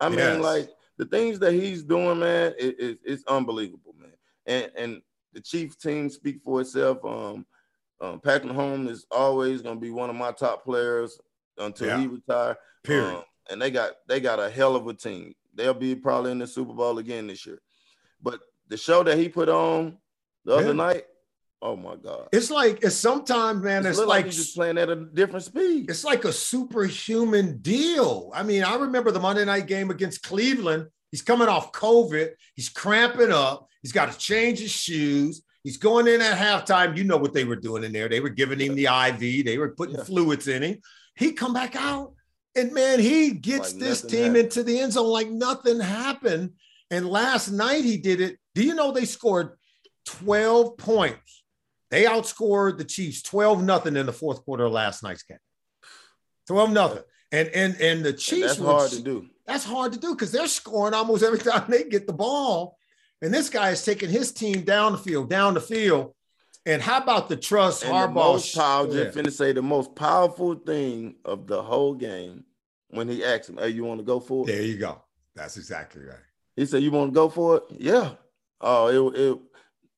I 0.00 0.08
mean, 0.08 0.18
Yes. 0.18 0.42
like 0.42 0.70
the 0.98 1.06
things 1.06 1.38
that 1.38 1.52
he's 1.52 1.82
doing, 1.82 2.18
man, 2.18 2.52
it, 2.58 2.78
it, 2.78 2.98
it's 3.04 3.24
unbelievable, 3.26 3.94
man. 3.98 4.12
And 4.46 4.70
and 4.76 5.02
the 5.32 5.40
Chiefs 5.40 5.76
team 5.76 6.10
speak 6.10 6.40
for 6.44 6.60
itself. 6.60 6.98
Um, 7.04 7.46
um 8.00 8.20
Patrick 8.20 8.52
Mahomes 8.52 8.88
is 8.88 9.06
always 9.10 9.62
gonna 9.62 9.80
be 9.80 9.90
one 9.90 10.10
of 10.10 10.16
my 10.16 10.32
top 10.32 10.64
players 10.64 11.18
until 11.58 11.88
Yeah. 11.88 12.00
he 12.00 12.06
retire. 12.06 12.56
Period. 12.84 13.16
Um, 13.16 13.22
and 13.50 13.60
they 13.60 13.70
got 13.70 13.92
they 14.08 14.20
got 14.20 14.38
a 14.40 14.48
hell 14.50 14.76
of 14.76 14.86
a 14.86 14.94
team. 14.94 15.34
They'll 15.54 15.74
be 15.74 15.94
probably 15.94 16.30
in 16.32 16.38
the 16.38 16.46
Super 16.46 16.72
Bowl 16.72 16.98
again 16.98 17.26
this 17.26 17.44
year. 17.44 17.60
But 18.22 18.40
the 18.68 18.76
show 18.76 19.02
that 19.02 19.18
he 19.18 19.28
put 19.28 19.48
on 19.48 19.98
The 20.44 20.54
other 20.54 20.72
night, 20.74 21.04
oh 21.60 21.76
my 21.76 21.96
god, 21.96 22.28
It's 22.32 22.50
like 22.50 22.82
it's 22.82 22.94
sometimes, 22.96 23.62
man. 23.62 23.84
It 23.84 23.90
It's 23.90 23.98
looked 23.98 24.08
like 24.08 24.24
he's 24.26 24.36
just 24.36 24.54
playing 24.56 24.78
at 24.78 24.88
a 24.88 24.96
different 24.96 25.44
speed. 25.44 25.90
it's 25.90 26.04
like 26.04 26.24
a 26.24 26.32
superhuman 26.32 27.58
deal. 27.58 28.30
I 28.34 28.42
mean, 28.42 28.62
I 28.64 28.76
remember 28.76 29.10
the 29.10 29.20
Monday 29.20 29.44
night 29.44 29.66
game 29.66 29.90
against 29.90 30.22
Cleveland. 30.22 30.86
He's 31.10 31.22
coming 31.22 31.48
off 31.48 31.72
COVID. 31.72 32.30
He's 32.54 32.68
cramping 32.68 33.32
up. 33.32 33.68
He's 33.82 33.92
got 33.92 34.12
to 34.12 34.18
change 34.18 34.60
his 34.60 34.70
shoes. 34.70 35.42
He's 35.62 35.76
going 35.76 36.08
in 36.08 36.20
at 36.20 36.38
halftime. 36.38 36.96
You 36.96 37.04
know 37.04 37.16
what 37.18 37.34
they 37.34 37.44
were 37.44 37.56
doing 37.56 37.84
in 37.84 37.92
there. 37.92 38.08
They 38.08 38.20
were 38.20 38.30
giving 38.30 38.58
him 38.60 38.74
the 38.74 38.86
IV. 38.86 39.44
They 39.44 39.58
were 39.58 39.70
putting 39.74 39.96
Yeah. 39.96 40.04
fluids 40.04 40.48
in 40.48 40.62
him. 40.62 40.78
He 41.16 41.32
come 41.32 41.52
back 41.52 41.76
out. 41.76 42.14
And 42.56 42.72
man, 42.72 42.98
he 42.98 43.30
gets 43.32 43.72
Like 43.72 43.80
this 43.80 44.02
team 44.02 44.18
happened. 44.34 44.36
into 44.38 44.62
the 44.64 44.80
end 44.80 44.92
zone 44.94 45.06
like 45.06 45.28
nothing 45.28 45.78
happened. 45.80 46.54
And 46.90 47.06
last 47.08 47.48
night 47.50 47.84
he 47.84 47.96
did 47.98 48.20
it. 48.20 48.38
Do 48.54 48.64
you 48.64 48.74
know 48.74 48.90
they 48.90 49.04
scored 49.04 49.56
12 50.06 50.76
points? 50.76 51.44
They 51.90 52.04
outscored 52.04 52.78
the 52.78 52.84
Chiefs 52.84 53.22
12 53.22 53.62
nothing 53.62 53.96
in 53.96 54.06
the 54.06 54.12
fourth 54.12 54.44
quarter 54.44 54.64
of 54.64 54.72
last 54.72 55.02
night's 55.02 55.22
game. 55.24 55.38
12 56.46 56.70
nothing. 56.72 57.02
And 57.32 57.48
and 57.50 57.76
and 57.80 58.04
the 58.04 58.08
And 58.10 58.18
Chiefs 58.18 58.46
that's 58.48 58.58
were- 58.58 58.66
hard 58.72 58.90
to 58.92 59.02
do. 59.02 59.28
that's 59.46 59.64
hard 59.64 59.92
to 59.92 59.98
do 59.98 60.14
because 60.14 60.32
they're 60.32 60.48
scoring 60.48 60.94
almost 60.94 61.22
every 61.22 61.38
time 61.50 61.70
they 61.70 61.84
get 61.84 62.06
the 62.06 62.12
ball. 62.12 62.76
And 63.22 63.32
this 63.32 63.50
guy 63.50 63.70
is 63.70 63.84
taking 63.84 64.08
his 64.10 64.32
team 64.32 64.62
down 64.62 64.92
the 64.92 64.98
field, 64.98 65.28
down 65.28 65.54
the 65.54 65.60
field. 65.60 66.14
And 66.66 66.80
how 66.80 66.98
about 66.98 67.28
the 67.28 67.36
trust 67.36 67.84
And 67.84 67.92
the 67.92 68.06
Harbaugh? 68.06 68.14
most 68.14 68.54
powerful, 68.54 68.94
Yeah. 68.94 69.04
just 69.04 69.18
finna 69.18 69.32
say 69.32 69.52
the 69.52 69.62
most 69.62 69.94
powerful 69.94 70.54
thing 70.54 71.16
of 71.24 71.46
the 71.46 71.62
whole 71.62 71.94
game 71.94 72.44
when 72.88 73.08
he 73.08 73.24
asked 73.24 73.48
him, 73.48 73.56
"Hey, 73.56 73.70
you 73.70 73.84
want 73.84 74.00
to 74.00 74.04
go 74.04 74.20
for 74.20 74.44
it?" 74.48 74.52
There 74.52 74.62
you 74.62 74.76
go. 74.76 75.02
That's 75.34 75.56
exactly 75.56 76.02
right. 76.02 76.18
He 76.56 76.66
said, 76.66 76.82
"You 76.82 76.90
want 76.90 77.12
to 77.12 77.14
go 77.14 77.28
for 77.28 77.56
it?" 77.56 77.62
Yeah. 77.78 78.14
Oh, 78.60 79.10
it 79.12 79.18
it 79.20 79.38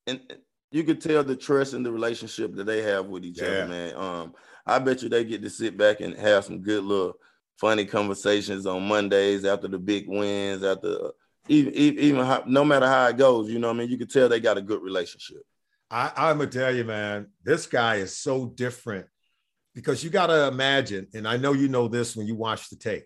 and 0.06 0.38
you 0.70 0.84
could 0.84 1.00
tell 1.00 1.22
the 1.24 1.36
trust 1.36 1.74
and 1.74 1.84
the 1.84 1.92
relationship 1.92 2.54
that 2.54 2.64
they 2.64 2.82
have 2.82 3.06
with 3.06 3.24
each 3.24 3.38
Yeah. 3.38 3.48
other, 3.48 3.68
man. 3.68 3.96
Um, 3.96 4.34
I 4.66 4.78
bet 4.78 5.02
you 5.02 5.08
they 5.08 5.24
get 5.24 5.42
to 5.42 5.50
sit 5.50 5.76
back 5.76 6.00
and 6.00 6.16
have 6.16 6.44
some 6.44 6.60
good 6.62 6.84
little 6.84 7.14
funny 7.60 7.84
conversations 7.84 8.66
on 8.66 8.86
Mondays 8.86 9.44
after 9.44 9.68
the 9.68 9.78
big 9.78 10.08
wins, 10.08 10.62
after 10.62 11.10
even 11.48 11.74
even, 11.74 12.24
how, 12.24 12.44
no 12.46 12.64
matter 12.64 12.86
how 12.86 13.06
it 13.06 13.16
goes, 13.16 13.50
you 13.50 13.58
know 13.58 13.68
what 13.68 13.76
I 13.76 13.78
mean. 13.80 13.90
You 13.90 13.98
can 13.98 14.08
tell 14.08 14.28
they 14.28 14.40
got 14.40 14.58
a 14.58 14.62
good 14.62 14.82
relationship. 14.82 15.42
I, 15.90 16.12
I'm 16.16 16.38
gonna 16.38 16.50
tell 16.50 16.74
you, 16.74 16.84
man, 16.84 17.28
this 17.44 17.66
guy 17.66 17.96
is 17.96 18.16
so 18.16 18.46
different 18.46 19.06
because 19.74 20.04
you 20.04 20.10
got 20.10 20.26
to 20.26 20.48
imagine, 20.48 21.08
and 21.14 21.26
I 21.26 21.36
know 21.36 21.52
you 21.52 21.68
know 21.68 21.88
this 21.88 22.16
when 22.16 22.26
you 22.26 22.34
watch 22.34 22.68
the 22.68 22.76
tape. 22.76 23.04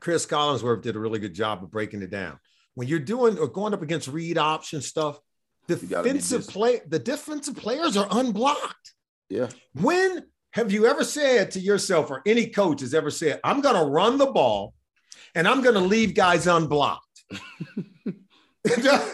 Chris 0.00 0.26
Collinsworth 0.26 0.82
did 0.82 0.96
a 0.96 0.98
really 0.98 1.18
good 1.18 1.34
job 1.34 1.62
of 1.62 1.70
breaking 1.70 2.02
it 2.02 2.10
down. 2.10 2.38
When 2.74 2.88
you're 2.88 2.98
doing 2.98 3.38
or 3.38 3.48
going 3.48 3.72
up 3.72 3.82
against 3.82 4.08
read 4.08 4.36
option 4.36 4.82
stuff, 4.82 5.18
gotta 5.68 5.84
defensive 5.86 6.46
play, 6.48 6.80
the 6.86 6.98
defensive 6.98 7.56
players 7.56 7.96
are 7.96 8.08
unblocked. 8.10 8.94
Yeah. 9.28 9.48
When 9.74 10.24
have 10.52 10.72
you 10.72 10.86
ever 10.86 11.04
said 11.04 11.50
to 11.52 11.60
yourself, 11.60 12.10
or 12.10 12.22
any 12.24 12.46
coach 12.46 12.80
has 12.80 12.94
ever 12.94 13.10
said, 13.10 13.40
I'm 13.44 13.60
going 13.60 13.76
to 13.76 13.90
run 13.90 14.16
the 14.16 14.26
ball 14.26 14.72
and 15.34 15.46
I'm 15.46 15.62
going 15.62 15.74
to 15.74 15.80
leave 15.80 16.14
guys 16.14 16.46
unblocked? 16.46 17.05
It, 18.64 19.12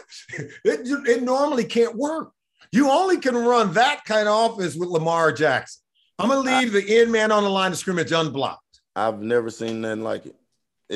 it, 0.64 1.22
normally 1.22 1.64
can't 1.64 1.96
work. 1.96 2.32
You 2.72 2.90
only 2.90 3.18
can 3.18 3.34
run 3.34 3.74
that 3.74 4.04
kind 4.04 4.28
of 4.28 4.52
offense 4.52 4.74
with 4.74 4.88
Lamar 4.88 5.32
Jackson. 5.32 5.82
I'm 6.18 6.28
going 6.28 6.44
to 6.44 6.58
leave 6.58 6.72
the 6.72 7.00
end 7.00 7.12
man 7.12 7.32
on 7.32 7.42
the 7.42 7.50
line 7.50 7.72
of 7.72 7.78
scrimmage 7.78 8.12
unblocked. 8.12 8.80
I've 8.94 9.20
never 9.20 9.50
seen 9.50 9.80
nothing 9.80 10.02
like 10.02 10.26
it. 10.26 10.36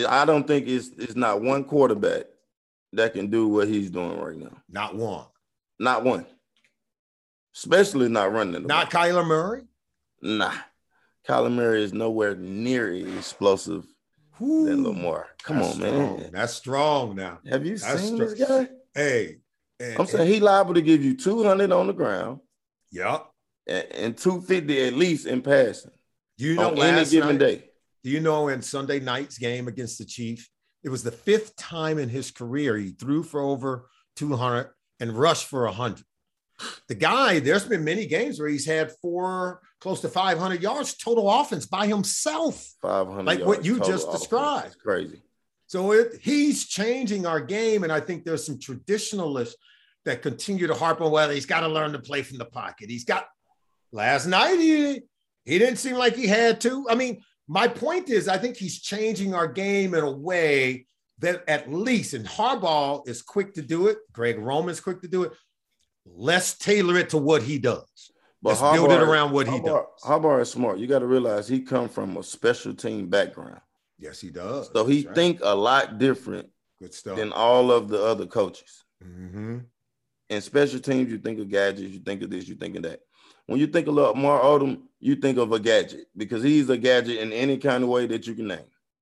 I 0.07 0.25
don't 0.25 0.47
think 0.47 0.69
it's 0.69 0.91
it's 0.99 1.17
not 1.17 1.41
one 1.41 1.65
quarterback 1.65 2.25
that 2.93 3.15
can 3.15 3.31
do 3.31 3.49
what 3.49 3.69
he's 3.69 3.91
doing 3.91 4.19
right 4.19 4.37
now. 4.37 4.53
Not 4.69 4.95
one. 4.95 5.25
Not 5.79 6.05
one. 6.05 6.27
Especially 7.55 8.09
not 8.09 8.33
running 8.33 8.67
Not 8.67 8.91
ball. 8.91 9.03
Kyler 9.03 9.27
Murray. 9.27 9.63
Nah. 10.21 10.53
Kyler 11.27 11.53
Murray 11.53 11.83
is 11.83 11.93
nowhere 11.93 12.37
near 12.37 12.93
as 12.93 13.33
explosive 14.41 14.67
than 14.67 14.85
Lamar. 14.85 15.27
Come 15.43 15.63
on, 15.63 15.73
strong. 15.75 16.17
man. 16.21 16.31
That's 16.33 16.53
strong 16.55 17.17
now. 17.17 17.39
Have 17.49 17.67
you 17.67 17.77
That's 17.79 18.03
seen 18.03 18.17
str- 18.17 18.25
this 18.25 18.49
guy? 18.49 18.69
Hey. 18.95 19.39
and- 19.81 19.99
I'm 19.99 20.07
saying 20.07 20.33
he 20.33 20.41
liable 20.41 20.75
to 20.75 20.83
give 20.83 21.05
you 21.05 21.17
200 21.17 21.71
on 21.73 21.87
the 21.87 21.93
ground 21.93 22.41
Yep. 22.93 23.27
and, 23.67 23.85
and 23.93 24.17
250 24.19 24.83
at 24.85 24.95
least 24.95 25.27
in 25.27 25.43
passing 25.43 25.91
Do 26.39 26.45
you 26.47 26.55
know 26.57 26.71
on 26.71 26.79
any 26.79 27.09
given 27.11 27.39
night, 27.39 27.39
day. 27.39 27.65
Do 28.05 28.11
you 28.11 28.21
know 28.21 28.49
in 28.49 28.63
Sunday 28.63 29.01
night's 29.01 29.39
game 29.39 29.69
against 29.69 29.99
the 29.99 30.05
Chiefs, 30.05 30.49
it 30.85 30.89
was 30.89 31.03
the 31.03 31.11
fifth 31.11 31.57
time 31.57 31.99
in 31.99 32.09
his 32.09 32.31
career 32.31 32.77
he 32.77 32.91
threw 32.91 33.23
for 33.23 33.41
over 33.41 33.89
200 34.17 34.71
and 35.01 35.13
rushed 35.13 35.47
for 35.47 35.65
100. 35.65 36.05
The 36.89 36.95
guy, 36.95 37.39
there's 37.39 37.65
been 37.65 37.85
many 37.85 38.07
games 38.07 38.39
where 38.39 38.49
he's 38.49 38.67
had 38.67 38.93
four, 39.03 39.61
close 39.81 40.01
to 40.01 40.09
500 40.09 40.63
yards 40.63 40.97
total 40.97 41.31
offense 41.31 41.67
by 41.67 41.87
himself. 41.87 42.67
500 42.83 43.25
Like 43.25 43.45
what 43.45 43.65
you 43.65 43.81
just 43.81 44.11
described. 44.11 44.67
It's 44.67 44.77
crazy. 44.77 45.23
So 45.67 45.93
it, 45.93 46.21
he's 46.23 46.67
changing 46.67 47.27
our 47.27 47.41
game. 47.41 47.83
And 47.83 47.93
I 47.93 48.01
think 48.01 48.25
there's 48.25 48.47
some 48.47 48.59
traditionalists 48.59 49.57
that 50.05 50.23
continue 50.23 50.67
to 50.69 50.75
harp 50.75 51.01
on, 51.01 51.11
well, 51.11 51.31
he's 51.31 51.47
got 51.47 51.61
to 51.61 51.69
learn 51.69 51.93
to 51.93 51.99
play 51.99 52.23
from 52.23 52.39
the 52.39 52.45
pocket. 52.45 52.89
He's 52.89 53.05
got, 53.05 53.27
last 53.93 54.27
night, 54.27 54.59
he, 54.59 55.03
he 55.45 55.59
didn't 55.59 55.79
seem 55.79 55.97
like 55.97 56.15
he 56.15 56.27
had 56.27 56.61
to. 56.63 56.87
I 56.89 56.95
mean, 56.95 57.23
my 57.49 57.69
point 57.69 58.09
is, 58.09 58.29
I 58.29 58.39
think 58.39 58.57
he's 58.57 58.81
changing 58.81 59.35
our 59.35 59.49
game 59.49 59.95
in 59.95 60.05
a 60.05 60.11
way 60.11 60.87
that 61.19 61.43
at 61.49 61.73
least, 61.73 62.15
and 62.15 62.27
Harbaugh 62.27 63.07
is 63.09 63.23
quick 63.23 63.55
to 63.55 63.63
do 63.63 63.89
it. 63.89 63.99
Greg 64.13 64.39
Roman's 64.39 64.81
quick 64.81 65.01
to 65.03 65.09
do 65.09 65.25
it. 65.25 65.33
Let's 66.15 66.57
tailor 66.57 66.97
it 66.97 67.11
to 67.11 67.19
what 67.19 67.43
he 67.43 67.59
does. 67.59 68.13
Let's 68.43 68.61
build 68.61 68.93
it 68.93 69.03
around 69.03 69.33
what 69.33 69.49
he 69.49 69.59
does. 69.61 69.87
Harbaugh, 70.05 70.41
is 70.41 70.51
smart. 70.51 70.79
You 70.79 70.87
got 70.87 71.01
to 71.01 71.07
realize 71.07 71.49
he 71.49 71.61
come 71.61 71.89
from 71.89 72.17
a 72.17 72.23
special 72.23 72.75
team 72.75 73.09
background. 73.09 73.61
Yes, 73.99 74.21
he 74.21 74.31
does. 74.31 74.71
So 74.73 74.85
he 74.85 75.07
right. 75.07 75.15
think 75.15 75.41
a 75.43 75.55
lot 75.55 75.99
different 75.99 76.49
good 76.81 76.95
stuff. 76.95 77.17
than 77.17 77.33
all 77.33 77.73
of 77.73 77.89
the 77.89 78.03
other 78.03 78.27
coaches. 78.27 78.85
Mm-hmm. 79.03 79.59
In 80.29 80.41
special 80.41 80.81
teams, 80.81 81.11
you 81.11 81.19
think 81.19 81.39
of 81.39 81.49
gadgets, 81.49 81.93
you 81.93 82.01
think 82.01 82.23
of 82.23 82.31
this, 82.31 82.47
you 82.49 82.57
think 82.57 82.77
of 82.77 82.83
that. 82.83 83.01
When 83.47 83.61
you 83.61 83.67
think 83.67 83.87
of 83.87 83.95
Lamar 83.95 84.41
Odom, 84.41 84.83
you 84.99 85.17
think 85.17 85.39
of 85.39 85.53
a 85.53 85.61
gadget 85.61 86.07
because 86.17 86.43
he's 86.43 86.69
a 86.69 86.77
gadget 86.77 87.19
in 87.19 87.33
any 87.33 87.59
kind 87.59 87.85
of 87.85 87.89
way 87.89 88.07
that 88.07 88.27
you 88.27 88.35
can 88.35 88.49
name. 88.49 88.59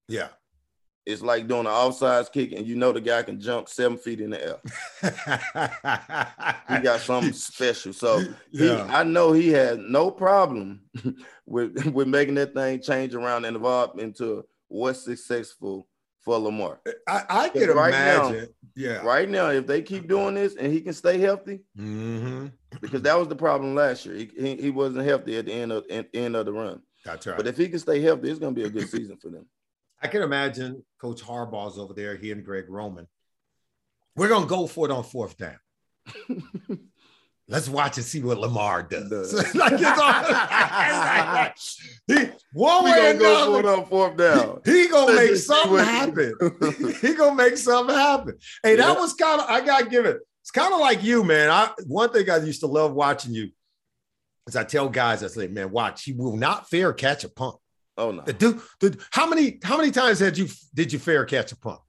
Yeah. 0.08 0.28
It's 1.06 1.20
like 1.22 1.46
doing 1.48 1.66
an 1.66 1.72
offsides 1.72 2.32
kick, 2.32 2.52
and 2.52 2.66
you 2.66 2.76
know 2.76 2.90
the 2.92 3.00
guy 3.00 3.22
can 3.22 3.38
jump 3.38 3.68
seven 3.68 3.98
feet 3.98 4.20
in 4.22 4.30
the 4.30 4.42
air. 4.42 4.58
He 6.76 6.78
got 6.82 7.00
something 7.00 7.32
special. 7.34 7.92
So 7.92 8.20
he, 8.50 8.66
yeah. 8.68 8.86
I 8.90 9.04
know 9.04 9.32
he 9.32 9.48
had 9.50 9.80
no 9.80 10.10
problem 10.10 10.80
with 11.46 11.84
with 11.92 12.08
making 12.08 12.34
that 12.36 12.54
thing 12.54 12.80
change 12.80 13.14
around 13.14 13.44
and 13.44 13.56
evolve 13.56 13.98
into 13.98 14.44
what's 14.68 15.04
successful 15.04 15.86
for 16.22 16.38
Lamar. 16.38 16.80
I, 17.06 17.22
I 17.28 17.48
can 17.50 17.68
right 17.70 17.90
now- 17.90 18.28
imagine. 18.28 18.48
yeah. 18.74 19.02
Right 19.04 19.28
now, 19.28 19.50
if 19.50 19.66
they 19.66 19.82
keep 19.82 20.08
doing 20.08 20.34
this 20.36 20.56
and 20.56 20.72
he 20.72 20.80
can 20.80 20.94
stay 20.94 21.18
healthy, 21.18 21.60
hmm 21.76 22.46
because 22.80 23.02
that 23.02 23.18
was 23.18 23.28
the 23.28 23.36
problem 23.36 23.74
last 23.74 24.04
year. 24.04 24.16
He, 24.16 24.30
he, 24.36 24.56
he 24.56 24.70
wasn't 24.70 25.06
healthy 25.06 25.36
at 25.36 25.44
the 25.46 25.52
end 25.52 25.70
of 25.70 25.84
end, 25.90 26.06
end 26.14 26.34
of 26.34 26.46
the 26.46 26.52
run. 26.52 26.80
That's 27.04 27.26
right. 27.26 27.36
But 27.36 27.46
if 27.46 27.56
he 27.58 27.68
can 27.68 27.78
stay 27.78 28.00
healthy, 28.00 28.30
it's 28.30 28.40
gonna 28.40 28.52
be 28.52 28.64
a 28.64 28.70
good 28.70 28.88
season 28.88 29.18
for 29.18 29.28
them. 29.28 29.46
I 30.04 30.06
can 30.06 30.20
imagine 30.20 30.84
Coach 31.00 31.22
Harbaugh's 31.22 31.78
over 31.78 31.94
there, 31.94 32.14
he 32.14 32.30
and 32.30 32.44
Greg 32.44 32.66
Roman. 32.68 33.06
We're 34.16 34.28
gonna 34.28 34.44
go 34.44 34.66
for 34.66 34.84
it 34.86 34.92
on 34.92 35.02
fourth 35.02 35.38
down. 35.38 35.56
Let's 37.48 37.70
watch 37.70 37.96
and 37.96 38.04
see 38.06 38.22
what 38.22 38.36
Lamar 38.38 38.82
does. 38.82 39.32
Like 39.54 39.72
it's 39.72 39.98
all, 39.98 40.14
he, 42.06 42.30
one 42.52 42.84
We 42.84 42.90
way 42.90 42.98
or 42.98 43.12
gonna 43.14 43.18
go 43.18 43.58
another, 43.58 43.80
on 43.80 43.86
fourth 43.86 44.16
down. 44.18 44.60
he 44.66 44.88
gonna 44.88 45.14
make 45.14 45.36
something 45.36 45.78
happen. 45.78 46.34
he 47.00 47.14
gonna 47.14 47.34
make 47.34 47.56
something 47.56 47.96
happen. 47.96 48.36
Hey, 48.62 48.76
that 48.76 48.94
Yeah. 48.94 49.00
was 49.00 49.14
kind 49.14 49.40
of 49.40 49.48
I 49.48 49.64
gotta 49.64 49.86
give 49.86 50.04
it. 50.04 50.18
It's 50.42 50.50
kind 50.50 50.74
of 50.74 50.80
like 50.80 51.02
you, 51.02 51.24
man. 51.24 51.48
I 51.48 51.70
one 51.86 52.10
thing 52.12 52.28
I 52.28 52.36
used 52.36 52.60
to 52.60 52.66
love 52.66 52.92
watching 52.92 53.32
you 53.32 53.48
is 54.46 54.54
I 54.54 54.64
tell 54.64 54.90
guys, 54.90 55.24
I 55.24 55.28
say, 55.28 55.48
man, 55.48 55.70
watch, 55.70 56.04
he 56.04 56.12
will 56.12 56.36
not 56.36 56.68
fair 56.68 56.92
catch 56.92 57.24
a 57.24 57.30
punt. 57.30 57.56
Oh 57.96 58.10
no. 58.10 58.22
The 58.22 58.32
dude, 58.32 58.60
the, 58.80 58.98
how 59.10 59.26
many 59.28 59.58
how 59.62 59.76
many 59.76 59.90
times 59.90 60.18
had 60.18 60.36
you 60.36 60.48
did 60.74 60.92
you 60.92 60.98
fair 60.98 61.24
catch 61.24 61.52
a 61.52 61.56
punt? 61.56 61.80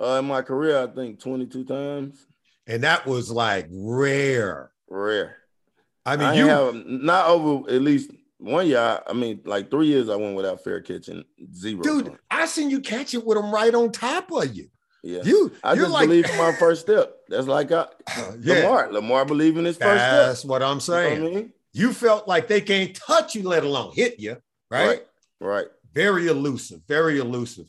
Uh, 0.00 0.16
in 0.20 0.24
my 0.26 0.40
career, 0.42 0.82
I 0.82 0.86
think 0.86 1.20
22 1.20 1.64
times. 1.64 2.26
And 2.66 2.82
that 2.84 3.04
was 3.06 3.30
like 3.30 3.66
rare. 3.70 4.70
Rare. 4.88 5.36
I 6.06 6.14
I, 6.14 6.16
mean, 6.16 6.34
you 6.38 6.46
have 6.46 6.74
not 6.86 7.26
over 7.28 7.70
at 7.70 7.82
least 7.82 8.10
one 8.38 8.66
year. 8.68 8.78
I- 8.78 9.10
I 9.10 9.12
mean, 9.12 9.40
like 9.44 9.70
three 9.70 9.88
years 9.88 10.08
I 10.08 10.16
went 10.16 10.36
without 10.36 10.64
fair 10.64 10.80
catching 10.80 11.24
zero. 11.54 11.82
dude. 11.82 12.16
I 12.30 12.46
seen 12.46 12.70
you 12.70 12.80
catch 12.80 13.12
it 13.12 13.26
with 13.26 13.36
him 13.36 13.52
right 13.52 13.74
on 13.74 13.92
top 13.92 14.30
of 14.32 14.54
you. 14.54 14.68
Yeah. 15.02 15.22
You, 15.24 15.52
I 15.64 15.74
just 15.74 15.90
like, 15.90 16.08
believe 16.08 16.28
in 16.30 16.36
my 16.38 16.52
first 16.52 16.82
step. 16.82 17.12
That's 17.28 17.46
like 17.46 17.72
I, 17.72 17.86
yeah, 18.40 18.54
Lamar. 18.66 18.92
Lamar 18.92 19.24
believe 19.24 19.56
in 19.58 19.64
his 19.64 19.76
first 19.76 19.98
that's 19.98 20.38
step. 20.40 20.50
what 20.50 20.62
I'm 20.62 20.76
You 20.76 20.80
saying. 20.80 21.18
know 21.18 21.24
what 21.24 21.32
I 21.32 21.40
mean? 21.40 21.52
You 21.72 21.92
felt 21.92 22.26
like 22.28 22.48
they 22.48 22.60
can't 22.60 22.94
touch 22.94 23.34
you, 23.34 23.42
let 23.48 23.64
alone 23.64 23.92
hit 23.94 24.18
you, 24.20 24.36
right? 24.70 24.86
Right. 24.86 25.06
Right. 25.40 25.66
Very 25.92 26.28
elusive, 26.28 26.80
very 26.86 27.18
elusive. 27.18 27.66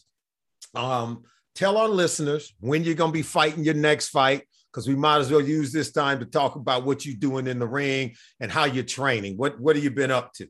Um, 0.75 1.23
tell 1.55 1.77
our 1.77 1.87
listeners 1.87 2.53
when 2.59 2.83
you're 2.83 2.95
gonna 2.95 3.11
be 3.11 3.21
fighting 3.21 3.63
your 3.63 3.73
next 3.73 4.09
fight. 4.09 4.43
because 4.71 4.87
we 4.87 4.95
might 4.95 5.17
as 5.17 5.29
well 5.29 5.41
use 5.41 5.73
this 5.73 5.91
time 5.91 6.19
to 6.19 6.25
talk 6.25 6.55
about 6.55 6.85
what 6.85 7.05
you're 7.05 7.17
doing 7.17 7.45
in 7.45 7.59
the 7.59 7.67
ring 7.67 8.15
and 8.39 8.49
how 8.49 8.63
you're 8.63 8.83
training. 8.83 9.37
What 9.37 9.59
what 9.59 9.75
have 9.75 9.83
you 9.83 9.91
been 9.91 10.11
up 10.11 10.33
to? 10.35 10.47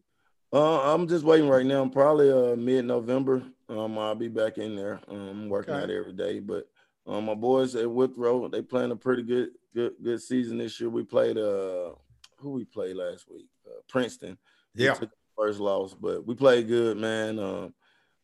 Uh, 0.54 0.94
I'm 0.94 1.08
just 1.08 1.24
waiting 1.24 1.50
right 1.50 1.66
now. 1.66 1.88
Probably 1.88 2.30
uh, 2.30 2.56
mid 2.56 2.86
November. 2.86 3.42
Um, 3.70 3.98
I'll 3.98 4.16
be 4.16 4.28
back 4.28 4.58
in 4.58 4.76
there. 4.76 5.00
Um, 5.08 5.30
I'm 5.30 5.50
working 5.50 5.74
okay. 5.74 5.84
out 5.84 5.90
every 5.90 6.14
day. 6.14 6.40
But 6.40 6.68
um, 7.08 7.26
my 7.26 7.36
boys 7.36 7.76
at 7.76 7.90
Withrow, 7.90 8.48
they 8.50 8.62
playing 8.62 8.92
a 8.92 8.96
pretty 8.96 9.24
good 9.24 9.50
good 9.74 9.94
good 10.04 10.22
season 10.22 10.58
this 10.58 10.80
year. 10.80 10.90
We 10.90 11.04
played 11.04 11.38
uh 11.38 11.92
who 12.38 12.52
we 12.52 12.66
played 12.66 12.96
last 12.96 13.30
week? 13.32 13.48
Uh, 13.66 13.82
Princeton. 13.88 14.38
Yeah. 14.76 14.96
First 15.38 15.60
loss, 15.60 15.94
but 15.94 16.26
we 16.26 16.36
played 16.36 16.68
good, 16.68 16.98
man. 16.98 17.40
Um, 17.40 17.74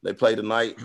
they 0.04 0.14
play 0.14 0.36
tonight. 0.36 0.78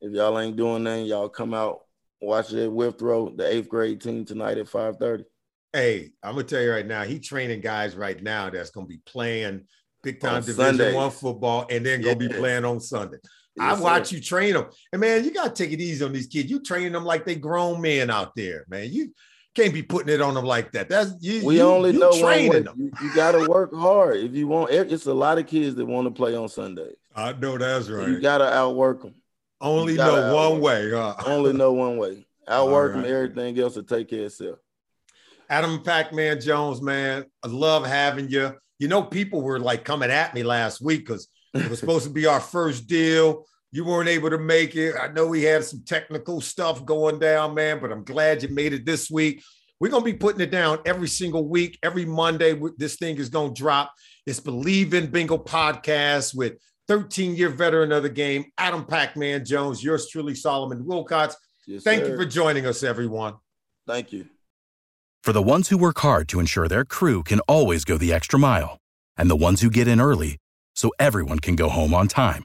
If 0.00 0.12
y'all 0.12 0.38
ain't 0.38 0.56
doing 0.56 0.84
that, 0.84 1.04
y'all 1.06 1.28
come 1.28 1.54
out 1.54 1.80
watch 2.24 2.52
it 2.52 2.64
at 2.64 2.72
Withrow, 2.72 3.30
the 3.30 3.46
eighth 3.46 3.68
grade 3.68 4.00
team 4.00 4.24
tonight 4.24 4.58
at 4.58 4.68
5:30. 4.68 5.24
Hey, 5.72 6.12
I'm 6.22 6.32
gonna 6.32 6.44
tell 6.44 6.62
you 6.62 6.70
right 6.70 6.86
now, 6.86 7.04
he 7.04 7.18
training 7.18 7.60
guys 7.60 7.96
right 7.96 8.20
now 8.22 8.50
that's 8.50 8.70
gonna 8.70 8.86
be 8.86 9.00
playing 9.06 9.66
big 10.02 10.20
time 10.20 10.40
Division 10.40 10.54
Sunday. 10.56 10.94
One 10.94 11.10
football 11.10 11.66
and 11.70 11.84
then 11.84 12.00
gonna 12.00 12.12
yeah. 12.12 12.28
be 12.28 12.34
playing 12.34 12.64
on 12.64 12.80
Sunday. 12.80 13.18
Yes, 13.56 13.78
I 13.78 13.80
watch 13.80 14.08
sir. 14.08 14.16
you 14.16 14.22
train 14.22 14.54
them, 14.54 14.66
and 14.92 15.00
man, 15.00 15.24
you 15.24 15.32
gotta 15.32 15.50
take 15.50 15.72
it 15.72 15.80
easy 15.80 16.04
on 16.04 16.12
these 16.12 16.26
kids. 16.26 16.50
You 16.50 16.60
train 16.60 16.92
them 16.92 17.04
like 17.04 17.24
they 17.24 17.36
grown 17.36 17.80
men 17.80 18.10
out 18.10 18.34
there, 18.36 18.64
man. 18.68 18.92
You 18.92 19.12
can't 19.54 19.72
be 19.72 19.82
putting 19.82 20.12
it 20.12 20.20
on 20.20 20.34
them 20.34 20.44
like 20.44 20.72
that. 20.72 20.88
That's 20.88 21.12
you. 21.20 21.44
We 21.44 21.56
you, 21.56 21.62
only 21.62 21.92
you 21.92 21.98
know 21.98 22.18
training 22.18 22.64
them. 22.64 22.74
You, 22.76 22.92
you 23.02 23.14
got 23.14 23.32
to 23.32 23.48
work 23.48 23.72
hard 23.72 24.16
if 24.16 24.34
you 24.34 24.48
want. 24.48 24.70
It's 24.70 25.06
a 25.06 25.14
lot 25.14 25.38
of 25.38 25.46
kids 25.46 25.76
that 25.76 25.86
want 25.86 26.06
to 26.06 26.10
play 26.10 26.34
on 26.34 26.48
Sundays. 26.48 26.96
I 27.14 27.32
know 27.34 27.56
that's 27.56 27.88
right. 27.88 28.08
You 28.08 28.20
got 28.20 28.38
to 28.38 28.52
outwork 28.52 29.02
them. 29.02 29.14
Only 29.60 29.94
know 29.94 30.34
one 30.34 30.60
way. 30.60 30.90
Huh? 30.90 31.14
Only 31.26 31.52
know 31.52 31.72
one 31.72 31.96
way. 31.96 32.26
Outwork 32.48 32.94
right. 32.94 33.02
them. 33.02 33.12
Everything 33.12 33.58
else 33.58 33.74
to 33.74 33.82
take 33.82 34.08
care 34.08 34.20
of 34.20 34.26
itself. 34.26 34.58
Adam 35.48 35.82
Pac-Man 35.82 36.40
Jones, 36.40 36.80
man, 36.82 37.24
I 37.42 37.48
love 37.48 37.86
having 37.86 38.28
you. 38.28 38.54
You 38.78 38.88
know, 38.88 39.02
people 39.02 39.40
were 39.40 39.60
like 39.60 39.84
coming 39.84 40.10
at 40.10 40.34
me 40.34 40.42
last 40.42 40.80
week 40.80 41.06
because 41.06 41.28
it 41.52 41.70
was 41.70 41.78
supposed 41.78 42.04
to 42.04 42.12
be 42.12 42.26
our 42.26 42.40
first 42.40 42.86
deal. 42.86 43.46
You 43.74 43.84
weren't 43.84 44.08
able 44.08 44.30
to 44.30 44.38
make 44.38 44.76
it. 44.76 44.94
I 44.94 45.08
know 45.08 45.26
we 45.26 45.42
had 45.42 45.64
some 45.64 45.82
technical 45.84 46.40
stuff 46.40 46.84
going 46.84 47.18
down, 47.18 47.54
man, 47.54 47.80
but 47.80 47.90
I'm 47.90 48.04
glad 48.04 48.40
you 48.40 48.48
made 48.50 48.72
it 48.72 48.86
this 48.86 49.10
week. 49.10 49.42
We're 49.80 49.90
going 49.90 50.04
to 50.04 50.12
be 50.12 50.16
putting 50.16 50.40
it 50.40 50.52
down 50.52 50.78
every 50.86 51.08
single 51.08 51.48
week, 51.48 51.76
every 51.82 52.04
Monday. 52.04 52.56
This 52.76 52.94
thing 52.94 53.16
is 53.16 53.28
going 53.28 53.52
to 53.52 53.60
drop. 53.60 53.92
It's 54.28 54.38
Believe 54.38 54.94
in 54.94 55.08
Bengals 55.08 55.44
podcast 55.44 56.36
with 56.36 56.52
13 56.86 57.34
year 57.34 57.48
veteran 57.48 57.90
of 57.90 58.04
the 58.04 58.10
game, 58.10 58.44
Adam 58.58 58.84
Pac 58.84 59.16
Man 59.16 59.44
Jones, 59.44 59.82
yours 59.82 60.08
truly, 60.08 60.36
Solomon 60.36 60.84
Wilcots. 60.84 61.34
Yes, 61.66 61.82
Thank 61.82 62.04
sir. 62.04 62.12
you 62.12 62.16
for 62.16 62.26
joining 62.26 62.66
us, 62.66 62.84
everyone. 62.84 63.34
Thank 63.88 64.12
you. 64.12 64.26
For 65.24 65.32
the 65.32 65.42
ones 65.42 65.70
who 65.70 65.78
work 65.78 65.98
hard 65.98 66.28
to 66.28 66.38
ensure 66.38 66.68
their 66.68 66.84
crew 66.84 67.24
can 67.24 67.40
always 67.48 67.84
go 67.84 67.98
the 67.98 68.12
extra 68.12 68.38
mile, 68.38 68.78
and 69.16 69.28
the 69.28 69.34
ones 69.34 69.62
who 69.62 69.68
get 69.68 69.88
in 69.88 70.00
early 70.00 70.36
so 70.76 70.92
everyone 71.00 71.40
can 71.40 71.56
go 71.56 71.68
home 71.68 71.92
on 71.92 72.06
time 72.06 72.44